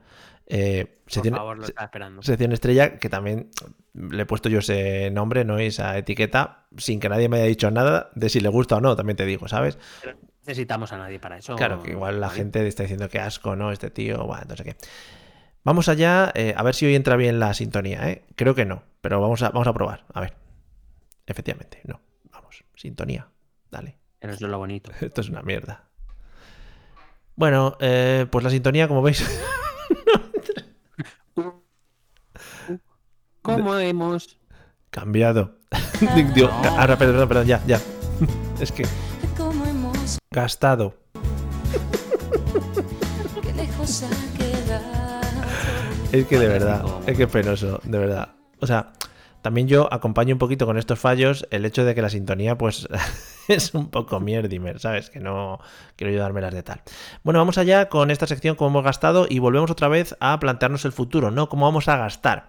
[0.49, 2.21] Eh, Por sección, favor, lo estaba esperando.
[2.23, 3.49] sección estrella, que también
[3.93, 7.69] le he puesto yo ese nombre, no esa etiqueta, sin que nadie me haya dicho
[7.71, 9.77] nada de si le gusta o no, también te digo, ¿sabes?
[10.01, 11.55] Pero necesitamos a nadie para eso.
[11.57, 13.71] Claro, que igual la gente está diciendo que asco, ¿no?
[13.73, 14.75] Este tío, bueno, no sé qué.
[15.67, 18.23] Vamos allá, eh, a ver si hoy entra bien la sintonía, ¿eh?
[18.37, 20.05] Creo que no, pero vamos a, vamos a probar.
[20.13, 20.33] A ver.
[21.25, 21.99] Efectivamente, no.
[22.31, 23.27] Vamos, sintonía.
[23.69, 23.97] Dale.
[24.17, 24.91] Pero es lo bonito.
[25.01, 25.89] Esto es una mierda.
[27.35, 29.21] Bueno, eh, pues la sintonía, como veis,
[33.41, 34.39] ¿Cómo hemos?
[34.89, 35.57] cambiado.
[36.33, 37.81] Digo, ahora, perdón, perdón, ya, ya.
[38.61, 38.85] Es que
[39.35, 40.95] Cómo hemos gastado.
[43.41, 44.26] que lejos ha quedado.
[46.11, 48.29] Es que de verdad, es que es penoso, de verdad.
[48.59, 48.93] O sea,
[49.41, 52.87] también yo acompaño un poquito con estos fallos el hecho de que la sintonía, pues,
[53.47, 55.09] es un poco mierdimer, ¿sabes?
[55.09, 55.59] Que no
[55.95, 56.81] quiero yo dármelas de tal.
[57.23, 60.85] Bueno, vamos allá con esta sección como hemos gastado y volvemos otra vez a plantearnos
[60.85, 61.49] el futuro, ¿no?
[61.49, 62.47] Cómo vamos a gastar.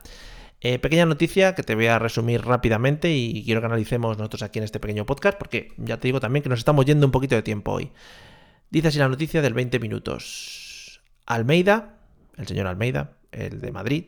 [0.60, 4.58] Eh, pequeña noticia que te voy a resumir rápidamente y quiero que analicemos nosotros aquí
[4.58, 7.34] en este pequeño podcast porque ya te digo también que nos estamos yendo un poquito
[7.34, 7.92] de tiempo hoy.
[8.70, 11.00] Dice así la noticia del 20 minutos.
[11.26, 11.98] Almeida,
[12.36, 14.04] el señor Almeida, el de Madrid,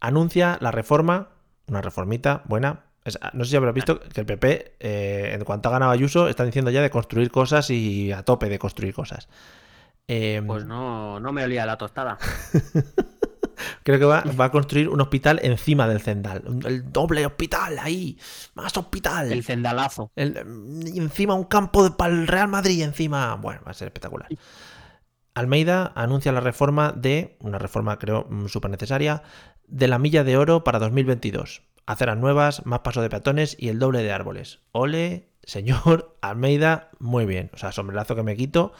[0.00, 1.28] anuncia la reforma,
[1.66, 2.84] una reformita buena.
[3.04, 6.28] Es- no sé si habrás visto que el PP, eh, en cuanto ha ganado Ayuso,
[6.28, 9.28] está diciendo ya de construir cosas y a tope de construir cosas.
[10.08, 12.16] Eh, Pues no, no me olía la tostada.
[13.82, 16.42] Creo que va, va a construir un hospital encima del Zendal.
[16.64, 18.16] El doble hospital ahí.
[18.54, 19.32] Más hospital.
[19.32, 20.10] El cendalazo.
[20.14, 23.34] El- y encima un campo para el Real Madrid, encima.
[23.36, 24.28] Bueno, va a ser espectacular.
[25.38, 29.22] Almeida anuncia la reforma de, una reforma creo súper necesaria,
[29.68, 31.62] de la milla de oro para 2022.
[31.86, 34.58] Aceras nuevas, más paso de peatones y el doble de árboles.
[34.72, 37.50] Ole, señor Almeida, muy bien.
[37.54, 38.72] O sea, sombrerazo que me quito.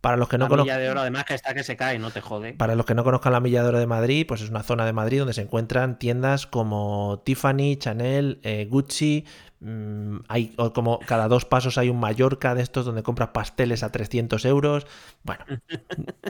[0.00, 0.76] Para los que no la conozcan.
[0.76, 2.52] milla de oro, además que está que se cae, no te jode.
[2.54, 4.86] Para los que no conozcan la Milla de Oro de Madrid, pues es una zona
[4.86, 9.26] de Madrid donde se encuentran tiendas como Tiffany, Chanel, eh, Gucci,
[9.60, 13.82] mm, hay o como cada dos pasos hay un Mallorca de estos donde compras pasteles
[13.82, 14.86] a 300 euros.
[15.24, 15.44] Bueno,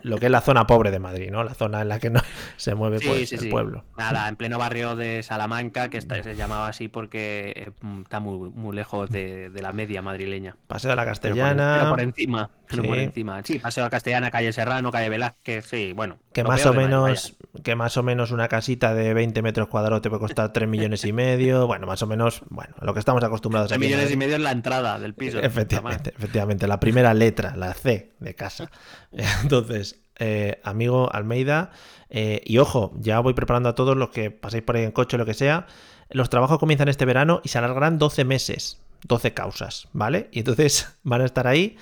[0.03, 1.45] lo que es la zona pobre de Madrid, ¿no?
[1.45, 2.21] La zona en la que no
[2.57, 3.49] se mueve Sí, pues, sí, el sí.
[3.49, 3.85] pueblo.
[3.97, 8.21] Nada, en pleno barrio de Salamanca, que está- se llamaba así porque eh, mm, está
[8.21, 10.57] muy, muy lejos de, de la media madrileña.
[10.67, 11.77] Paseo de la Pero por, Castellana.
[11.81, 12.51] pero por encima.
[12.77, 13.03] Por Sí.
[13.03, 13.43] encima.
[13.45, 16.19] Sí, Paseo la Castellana, calle Serrano, calle Velázquez, sí, bueno.
[16.33, 20.09] Que más o menos, que más o menos una casita de 20 metros cuadrados te
[20.11, 21.67] puede costar 3 millones y medio.
[21.67, 24.43] Bueno, más o menos, bueno, lo que estamos acostumbrados aquí en millones y medio en
[24.43, 25.39] la entrada del piso.
[25.41, 26.69] Efectivamente, efectivamente.
[26.69, 28.71] La primera letra, la C de casa.
[29.43, 31.71] Entonces, eh, amigo Almeida,
[32.11, 35.17] eh, y ojo, ya voy preparando a todos los que paséis por ahí en coche
[35.17, 35.67] o lo que sea.
[36.11, 40.29] Los trabajos comienzan este verano y se alargarán 12 meses, 12 causas, ¿vale?
[40.33, 41.77] Y entonces van a estar ahí.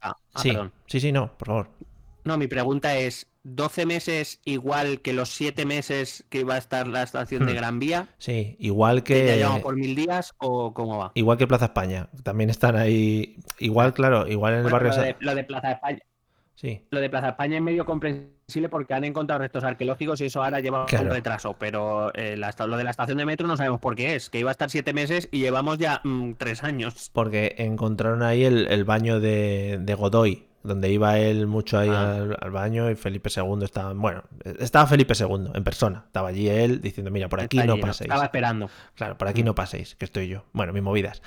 [0.00, 0.20] Pregunta.
[0.34, 0.72] Ah, sí, perdón.
[0.86, 1.70] sí, sí, no, por favor.
[2.24, 6.86] No, mi pregunta es: ¿12 meses igual que los 7 meses que iba a estar
[6.86, 7.56] la estación de Hmm.
[7.56, 8.08] Gran Vía?
[8.18, 9.36] Sí, igual ¿Que ya que.
[9.38, 11.12] llevamos por mil días o cómo va?
[11.14, 12.08] Igual que Plaza España.
[12.22, 13.36] También están ahí.
[13.58, 14.88] Igual, claro, igual en el Bueno, barrio.
[14.90, 16.00] lo, Sa- de, lo de Plaza España.
[16.60, 16.82] Sí.
[16.90, 20.58] Lo de Plaza España es medio comprensible porque han encontrado restos arqueológicos y eso ahora
[20.58, 21.04] lleva Claro.
[21.06, 21.54] un retraso.
[21.56, 24.28] Pero eh, la lo de la estación de metro no sabemos por qué es.
[24.28, 27.10] Que iba a estar siete meses y llevamos ya mm, tres años.
[27.12, 32.16] Porque encontraron ahí el, el baño de, de Godoy, donde iba él mucho ahí Ah.
[32.16, 33.92] al, al baño y Felipe II estaba.
[33.92, 34.24] Bueno,
[34.58, 36.02] estaba Felipe II en persona.
[36.06, 38.08] Estaba allí él diciendo: Mira, por aquí Está no allí, paséis.
[38.10, 38.68] Estaba esperando.
[38.96, 40.42] Claro, por aquí no paséis, que estoy yo.
[40.52, 41.22] Bueno, mis movidas.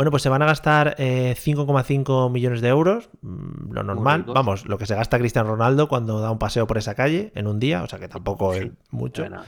[0.00, 4.24] Bueno, pues se van a gastar eh, 5,5 millones de euros, mm, lo normal.
[4.26, 7.46] Vamos, lo que se gasta Cristiano Ronaldo cuando da un paseo por esa calle en
[7.46, 9.20] un día, o sea que tampoco es mucho.
[9.24, 9.42] Bueno,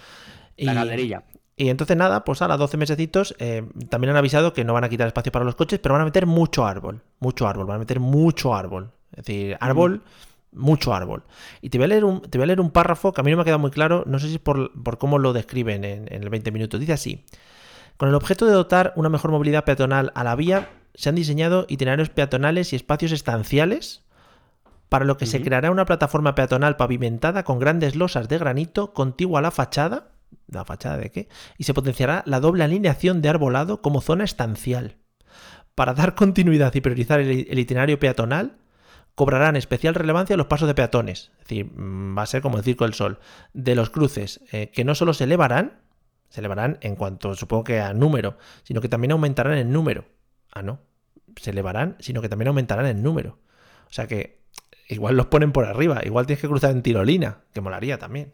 [0.58, 1.24] Y- La calderilla.
[1.56, 4.84] y entonces nada, pues a las 12 mesecitos eh, también han avisado que no van
[4.84, 7.76] a quitar espacio para los coches, pero van a meter mucho árbol, mucho árbol, van
[7.76, 8.90] a meter mucho árbol.
[9.12, 10.02] Es decir, árbol,
[10.52, 11.22] mucho árbol.
[11.62, 13.30] Y te voy, a leer un, te voy a leer un párrafo que a mí
[13.30, 15.82] no me ha quedado muy claro, no sé si es por, por cómo lo describen
[15.86, 16.78] en, en el 20 minutos.
[16.78, 17.24] Dice así,
[18.02, 21.66] con el objeto de dotar una mejor movilidad peatonal a la vía, se han diseñado
[21.68, 24.02] itinerarios peatonales y espacios estanciales
[24.88, 29.38] para lo que se creará una plataforma peatonal pavimentada con grandes losas de granito contigua
[29.38, 30.08] a la fachada.
[30.48, 31.28] ¿La fachada de qué?
[31.58, 34.96] Y se potenciará la doble alineación de arbolado como zona estancial.
[35.76, 38.56] Para dar continuidad y priorizar el, el itinerario peatonal,
[39.14, 41.30] cobrarán especial relevancia los pasos de peatones.
[41.34, 43.20] Es decir, mm, va a ser como el Circo del Sol.
[43.52, 45.81] De los cruces, eh, que no solo se elevarán,
[46.40, 50.04] elevarán en cuanto, supongo que a número, sino que también aumentarán en número.
[50.52, 50.80] Ah, no.
[51.36, 53.38] Se elevarán, sino que también aumentarán en número.
[53.88, 54.42] O sea que
[54.88, 56.00] igual los ponen por arriba.
[56.04, 58.32] Igual tienes que cruzar en tirolina, que molaría también.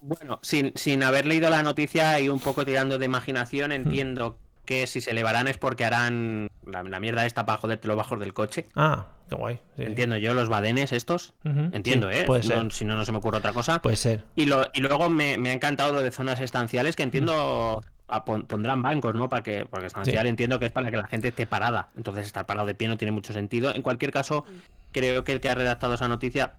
[0.00, 4.86] Bueno, sin, sin haber leído la noticia y un poco tirando de imaginación, entiendo que
[4.86, 8.34] si se elevarán es porque harán la, la mierda esta para joderte los bajos del
[8.34, 8.68] coche.
[8.76, 9.60] Ah, qué guay.
[9.76, 9.84] sí.
[9.84, 11.32] Entiendo yo, los badenes estos.
[11.42, 12.24] Entiendo, sí, ¿eh?
[12.26, 12.72] Puede No- ser.
[12.72, 13.80] si no, no se me ocurre otra cosa.
[13.80, 14.24] Puede ser.
[14.36, 18.24] Y, lo, y luego me, me ha encantado lo de zonas estanciales, que entiendo a-
[18.26, 19.30] pondrán bancos, ¿no?
[19.30, 21.88] Para que, porque estancial entiendo que es para que la gente esté parada.
[21.96, 23.74] Entonces estar parado de pie no tiene mucho sentido.
[23.74, 24.44] En cualquier caso,
[24.92, 26.52] creo que el que ha redactado esa noticia,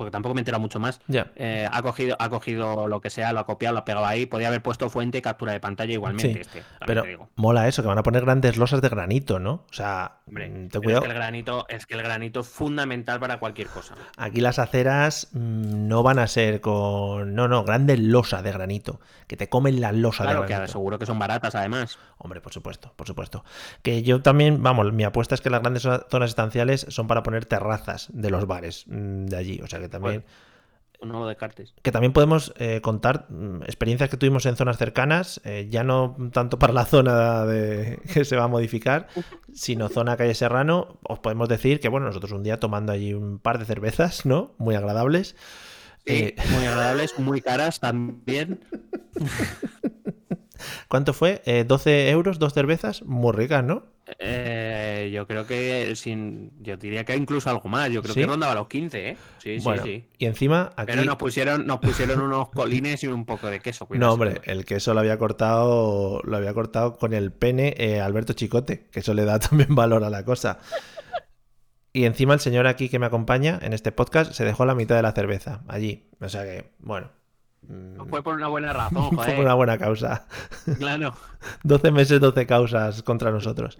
[0.00, 1.30] porque tampoco me he enterado mucho más, Ya.
[1.36, 4.24] eh, ha cogido, ha cogido lo que sea, lo ha copiado, lo ha pegado ahí.
[4.24, 6.42] Podía haber puesto fuente y captura de pantalla igualmente.
[6.44, 7.28] Sí, este, Pero digo.
[7.36, 9.66] mola eso, que van a poner grandes losas de granito, ¿no?
[9.70, 11.00] O sea, Hombre, mm, cuidado.
[11.00, 13.94] Es que el granito, es que el granito es fundamental para cualquier cosa.
[14.16, 17.34] Aquí las aceras mm, no van a ser con.
[17.34, 19.00] No, no, grandes losas de granito.
[19.26, 20.72] Que te comen la losa Claro de que granito.
[20.72, 21.98] seguro que son baratas además.
[22.16, 23.44] Hombre, por supuesto, por supuesto.
[23.82, 27.44] Que yo también, vamos, mi apuesta es que las grandes zonas estanciales son para poner
[27.44, 29.60] terrazas de los bares mm, de allí.
[29.62, 30.24] O sea que también.
[31.02, 31.74] No lo descartes.
[31.82, 36.14] que también podemos eh, contar mm, experiencias que tuvimos en zonas cercanas, eh, ya no
[36.32, 39.08] tanto para la zona de, que se va a modificar,
[39.52, 40.98] sino zona calle Serrano.
[41.02, 44.54] Os podemos decir que, bueno, nosotros un día tomando allí un par de cervezas, ¿no?
[44.58, 45.36] Muy agradables.
[46.06, 48.60] Sí, eh, muy agradables, muy caras también.
[50.88, 51.42] ¿Cuánto fue?
[51.44, 53.02] Eh, ¿12 euros, dos cervezas?
[53.02, 53.84] Muy ricas, ¿no?
[54.18, 57.90] Eh, yo creo que sin, yo diría que incluso algo más.
[57.90, 58.20] Yo creo ¿Sí?
[58.20, 59.16] que rondaba los 15, ¿eh?
[59.38, 60.08] Sí, bueno, sí, sí.
[60.18, 60.92] y encima aquí...
[60.92, 63.86] Pero nos pusieron, nos pusieron unos colines y un poco de queso.
[63.86, 68.00] cuidado, No, hombre, el queso lo había cortado, lo había cortado con el pene eh,
[68.00, 70.58] Alberto Chicote, que eso le da también valor a la cosa.
[71.92, 74.96] Y encima el señor aquí que me acompaña en este podcast se dejó la mitad
[74.96, 76.08] de la cerveza allí.
[76.20, 77.10] O sea que, bueno.
[77.68, 79.34] Mm, Fue por una buena razón, Fue joder.
[79.36, 80.26] por una buena causa.
[80.78, 81.14] Claro.
[81.64, 83.78] 12 meses, 12 causas contra nosotros.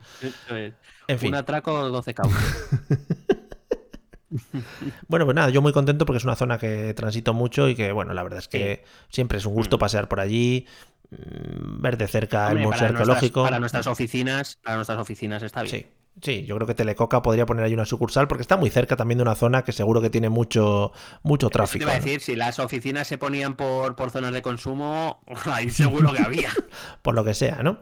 [1.08, 1.28] En fin.
[1.30, 2.68] Un atraco 12 cauces.
[5.08, 7.90] Bueno, pues nada, yo muy contento porque es una zona que transito mucho y que,
[7.90, 10.68] bueno, la verdad es que siempre es un gusto pasear por allí,
[11.10, 13.42] mm, ver de cerca Hombre, el museo para, nuestras, arqueológico.
[13.42, 15.74] para nuestras oficinas, para nuestras oficinas está bien.
[15.74, 15.86] Sí,
[16.22, 19.18] sí, yo creo que Telecoca podría poner ahí una sucursal porque está muy cerca también
[19.18, 20.92] de una zona que seguro que tiene mucho,
[21.22, 21.84] mucho te tráfico.
[21.84, 22.02] iba a ¿no?
[22.04, 26.50] decir, si las oficinas se ponían por, por zonas de consumo, ahí seguro que había.
[27.02, 27.78] Por lo que sea, ¿no?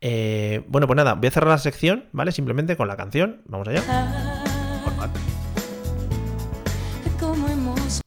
[0.00, 2.32] Eh, bueno, pues nada, voy a cerrar la sección, ¿vale?
[2.32, 3.42] Simplemente con la canción.
[3.46, 3.82] Vamos allá.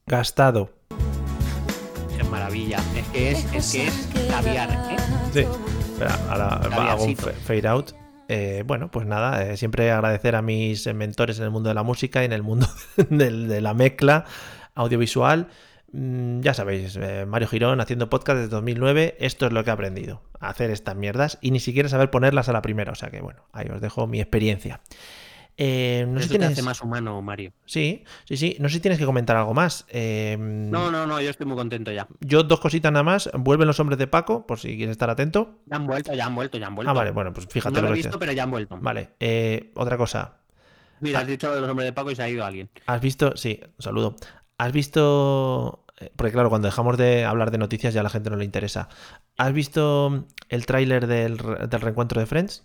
[0.08, 0.70] Gastado.
[2.18, 2.80] Qué maravilla.
[2.96, 4.96] Es que es, es que es caviar, ¿eh?
[5.34, 5.40] Sí.
[5.94, 7.92] Espera, ahora hago un fade out.
[8.34, 11.84] Eh, bueno, pues nada, eh, siempre agradecer a mis mentores en el mundo de la
[11.84, 12.66] música y en el mundo
[13.10, 14.24] de la mezcla
[14.74, 15.50] audiovisual.
[15.92, 19.74] Mm, ya sabéis, eh, Mario Girón haciendo podcast desde 2009, esto es lo que he
[19.74, 23.20] aprendido, hacer estas mierdas y ni siquiera saber ponerlas a la primera, o sea que
[23.20, 24.80] bueno, ahí os dejo mi experiencia.
[25.58, 27.52] Eh, no sé Eso si te hace más humano, Mario.
[27.66, 29.86] Sí, sí, sí, no sé si tienes que comentar algo más.
[29.90, 32.08] Eh, No, no, no, yo estoy muy contento ya.
[32.22, 35.60] Yo dos cositas nada más, vuelven los hombres de Paco, por si quieres estar atento.
[35.68, 36.90] Ya han vuelto, ya han vuelto, ya han vuelto.
[36.90, 38.78] Ah, vale, bueno, pues fíjate no lo lo he visto, pero ya han vuelto.
[38.82, 40.38] Vale, eh, otra cosa.
[41.00, 42.70] Mira, has dicho los hombres de Paco y se ha ido alguien.
[42.86, 43.36] ¿Has visto?
[43.36, 44.16] Sí, un saludo.
[44.58, 45.86] ¿Has visto?
[46.00, 48.46] eh, Porque claro, cuando dejamos de hablar de noticias ya a la gente no le
[48.46, 48.88] interesa.
[49.38, 52.64] ¿Has visto el tráiler del, del reencuentro de Friends?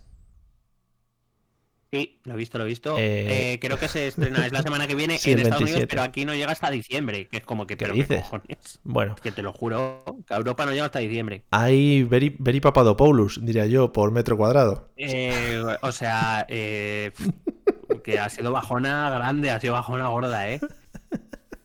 [1.91, 2.97] Sí, lo he visto, lo he visto.
[2.97, 5.75] Eh, Eh, creo que se estrena, es la semana que viene Sí, en Estados 27.
[5.75, 8.21] Unidos, pero aquí no llega hasta diciembre, que es como que, ¿Qué pero dices?
[8.23, 8.79] cojones?
[8.83, 11.43] Bueno, Que te lo juro, que a Europa no llega hasta diciembre.
[11.51, 14.89] hay Veri, Veri Papadopoulos, diría yo, por metro cuadrado.
[14.97, 17.11] Eh, o sea, eh,
[18.03, 20.59] que ha sido bajona grande, ha sido bajona gorda, ¿eh?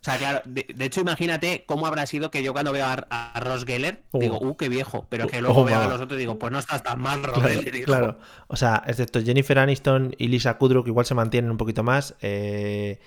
[0.02, 3.06] O sea, claro, de, de hecho, imagínate cómo habrá sido que yo cuando veo a,
[3.08, 4.18] a Ross Geller Oh.
[4.18, 6.38] digo, uh, qué viejo, pero que Oh, luego oh, veo a los otros y digo,
[6.40, 8.18] pues no estás tan mal, Ross Claro, Geller, claro.
[8.48, 12.16] O sea, excepto Jennifer Aniston y Lisa Kudrow, que igual se mantienen un poquito más.
[12.20, 12.98] eh,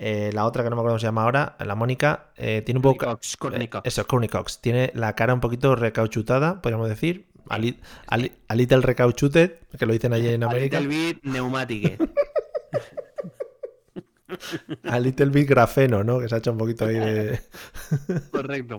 [0.00, 2.78] eh, la otra que no me acuerdo cómo se llama ahora, la Mónica, eh, tiene
[2.78, 3.04] un poco.
[3.04, 3.86] Cox, eh, Cox.
[3.86, 4.60] Eso, Courtney Cox.
[4.60, 7.26] Tiene la cara un poquito recauchutada, podríamos decir.
[7.50, 10.80] A, li- a li- a little recauchuted, que lo dicen allí en A América.
[10.80, 11.98] Little Bit Neumatic.
[14.84, 16.18] A little bit grafeno, ¿no?
[16.20, 17.40] Que se ha hecho un poquito ahí de.
[18.30, 18.78] Correcto.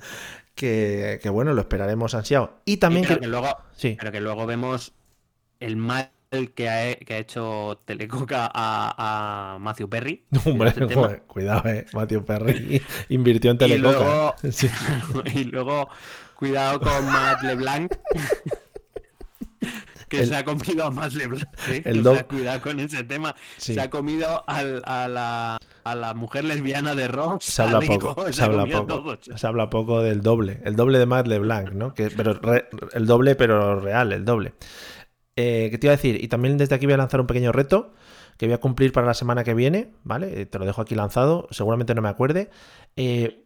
[0.56, 2.60] que, que bueno, lo esperaremos ansiado.
[2.66, 3.22] Y también pero, que.
[3.22, 3.96] que luego, Sí.
[4.00, 4.94] pero que luego vemos
[5.60, 6.12] el mal
[6.56, 10.26] que ha, que ha hecho Telecoca a, a Matthew Perry.
[10.46, 11.86] Hombre, Este joder, cuidado, eh.
[11.94, 13.98] Matthew Perry invirtió en Y Telecoca.
[13.98, 14.70] luego, Sí.
[15.34, 15.90] y luego,
[16.36, 17.96] cuidado con Matt LeBlanc.
[20.10, 21.48] Que El- se ha comido a Matt LeBlanc.
[21.70, 21.82] ¿eh?
[21.86, 23.36] el O sea, cuidado con ese tema.
[23.58, 23.76] Sí.
[23.76, 27.44] Se ha comido al- a, la, a la mujer lesbiana de Ross.
[27.46, 31.06] Se habla poco, se ha habla poco, se habla poco del doble, el doble de
[31.06, 31.94] Matt LeBlanc, ¿no?
[31.94, 34.54] Que, pero re- el doble, pero real, el doble.
[35.36, 36.22] Eh, ¿Qué te iba a decir?
[36.22, 37.94] Y también desde aquí voy a lanzar un pequeño reto
[38.38, 40.42] que voy a cumplir para la semana que viene, ¿vale?
[40.42, 42.50] Eh, Te lo dejo aquí lanzado, seguramente no me acuerde.
[42.96, 43.46] Eh,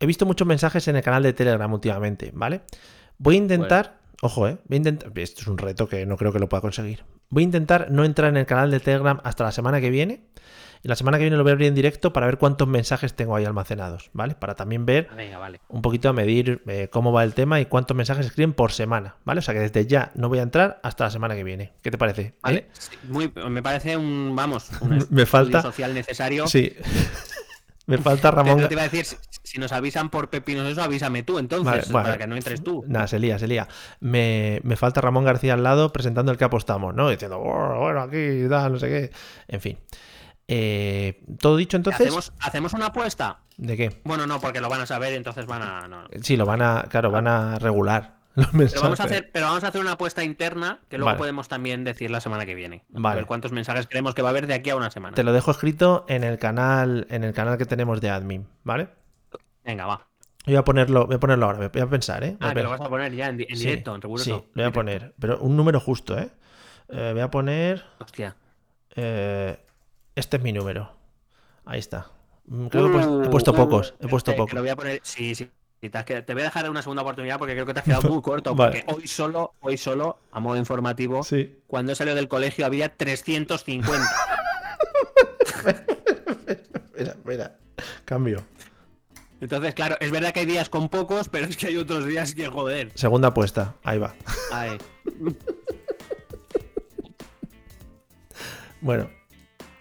[0.00, 2.62] he visto muchos mensajes en el canal de Telegram últimamente, ¿vale?
[3.18, 4.58] Voy a intentar, ojo, ¿eh?
[4.68, 7.04] Voy a intentar, esto es un reto que no creo que lo pueda conseguir.
[7.30, 10.26] Voy a intentar no entrar en el canal de Telegram hasta la semana que viene.
[10.82, 13.14] Y la semana que viene lo voy a abrir en directo para ver cuántos mensajes
[13.14, 14.34] tengo ahí almacenados, ¿vale?
[14.34, 15.60] Para también ver Venga, vale.
[15.68, 19.16] un poquito a medir eh, cómo va el tema y cuántos mensajes escriben por semana,
[19.24, 19.38] ¿vale?
[19.38, 21.72] O sea que desde ya no voy a entrar hasta la semana que viene.
[21.80, 22.34] ¿Qué te parece?
[22.42, 22.68] Vale, ¿Eh?
[22.74, 26.46] sí, muy, me parece un, vamos, un Me falta- social necesario.
[26.48, 26.70] Sí.
[27.86, 28.68] Me falta Te, Ramón.
[28.68, 29.06] te iba a decir,
[29.54, 32.04] si, nos avisan por pepinos eso, avísame tú entonces, Vale, bueno.
[32.04, 32.84] para que no entres tú.
[32.86, 33.68] Nada, se lía, se lía.
[34.00, 37.08] Me, me falta Ramón García al lado presentando el que apostamos, ¿no?
[37.08, 39.10] Diciendo, "Oh, bueno, aquí, da, no sé qué.
[39.48, 39.78] En fin.
[40.48, 42.02] Eh, Todo dicho entonces.
[42.06, 43.38] ¿Hacemos, ¿Hacemos una apuesta?
[43.56, 44.00] ¿De qué?
[44.04, 45.88] Bueno, no, porque lo van a saber, entonces van a...
[45.88, 46.04] no.
[46.22, 48.82] Sí, lo van a, claro, van a regular los Pero mensajes.
[48.82, 51.18] vamos, a hacer, pero vamos a hacer una apuesta interna que luego Vale.
[51.18, 52.84] podemos también decir la semana que viene.
[52.94, 53.16] A Vale.
[53.16, 55.14] ver cuántos mensajes creemos que va a haber de aquí a una semana.
[55.14, 58.88] Te lo dejo escrito en el canal, en el canal que tenemos de admin, ¿vale?
[59.64, 60.06] Venga, va.
[60.46, 62.36] Voy a ponerlo, voy a ponerlo ahora, voy a pensar, ¿eh?
[62.40, 64.24] Ah, a que lo vas a poner ya en, en Sí, directo, en riguroso.
[64.24, 66.28] Sí, lo voy a poner, pero un número justo, ¿eh?
[66.90, 67.82] Eh, voy a poner.
[67.98, 68.36] Hostia.
[68.94, 69.58] eh,
[70.14, 70.90] este es mi número.
[71.64, 72.10] Ahí está.
[72.46, 73.94] Mm, Creo que he puesto, he puesto uh, pocos.
[74.00, 74.50] He puesto pocos.
[74.50, 75.00] Te lo voy a poner...
[75.02, 75.50] Sí, sí.
[75.80, 75.88] Te,
[76.32, 78.54] voy a dejar una segunda oportunidad porque creo que te has quedado muy corto.
[78.54, 78.82] Vale.
[78.86, 81.58] Porque hoy solo, hoy solo, a modo informativo, Sí.
[81.66, 83.98] cuando salió del colegio había 350.
[86.98, 87.56] Mira, mira.
[88.04, 88.44] Cambio.
[89.44, 92.34] Entonces, claro, es verdad que hay días con pocos, pero es que hay otros días
[92.34, 92.90] que joder.
[92.94, 93.74] Segunda apuesta.
[93.84, 94.14] Ahí va.
[94.50, 94.78] Ay,
[98.80, 99.08] Bueno.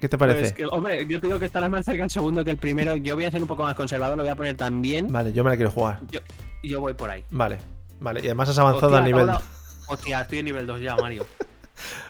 [0.02, 0.40] ¿Qué te parece?
[0.42, 2.98] pues que, hombre, yo te digo que estará más cerca el segundo que el primero.
[2.98, 5.10] Yo voy a ser un poco más conservador, lo voy a poner también.
[5.10, 6.02] Vale, yo me la quiero jugar.
[6.12, 6.20] Yo,
[6.62, 7.24] yo voy por ahí.
[7.32, 7.60] Vale.
[8.02, 8.20] Vale.
[8.20, 9.30] Y además has avanzado Hostia, al nivel.
[9.30, 9.42] ahora-
[9.88, 11.26] Hostia, estoy en nivel 2 ya, Mario.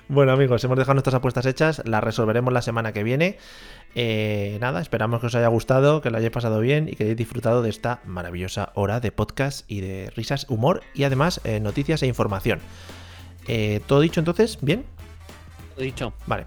[0.08, 1.82] Bueno, amigos, hemos dejado nuestras apuestas hechas.
[1.86, 3.38] Las resolveremos la semana que viene.
[3.96, 7.18] Eh, nada, esperamos que os haya gustado, que lo hayáis pasado bien y que hayáis
[7.18, 12.02] disfrutado de esta maravillosa hora de podcast y de risas, humor y además eh, noticias
[12.04, 12.60] e información.
[13.48, 14.58] Eh, ¿Todo dicho entonces?
[14.62, 14.86] ¿Bien?
[15.78, 16.14] Lo dicho.
[16.26, 16.46] Vale.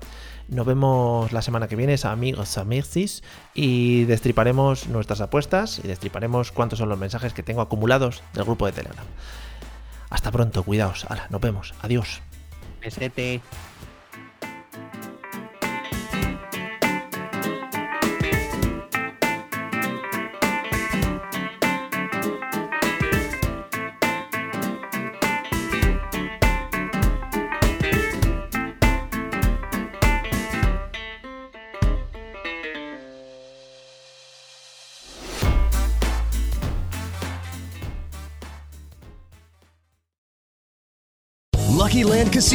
[0.48, 6.78] Nos vemos la semana que viene, amigos, amigos, y destriparemos nuestras apuestas y destriparemos cuántos
[6.78, 9.06] son los mensajes que tengo acumulados del grupo de Telegram.
[10.08, 11.04] Hasta pronto, cuidaos.
[11.08, 11.74] Hala, nos vemos.
[11.82, 12.22] Adiós.
[12.86, 13.40] Besete.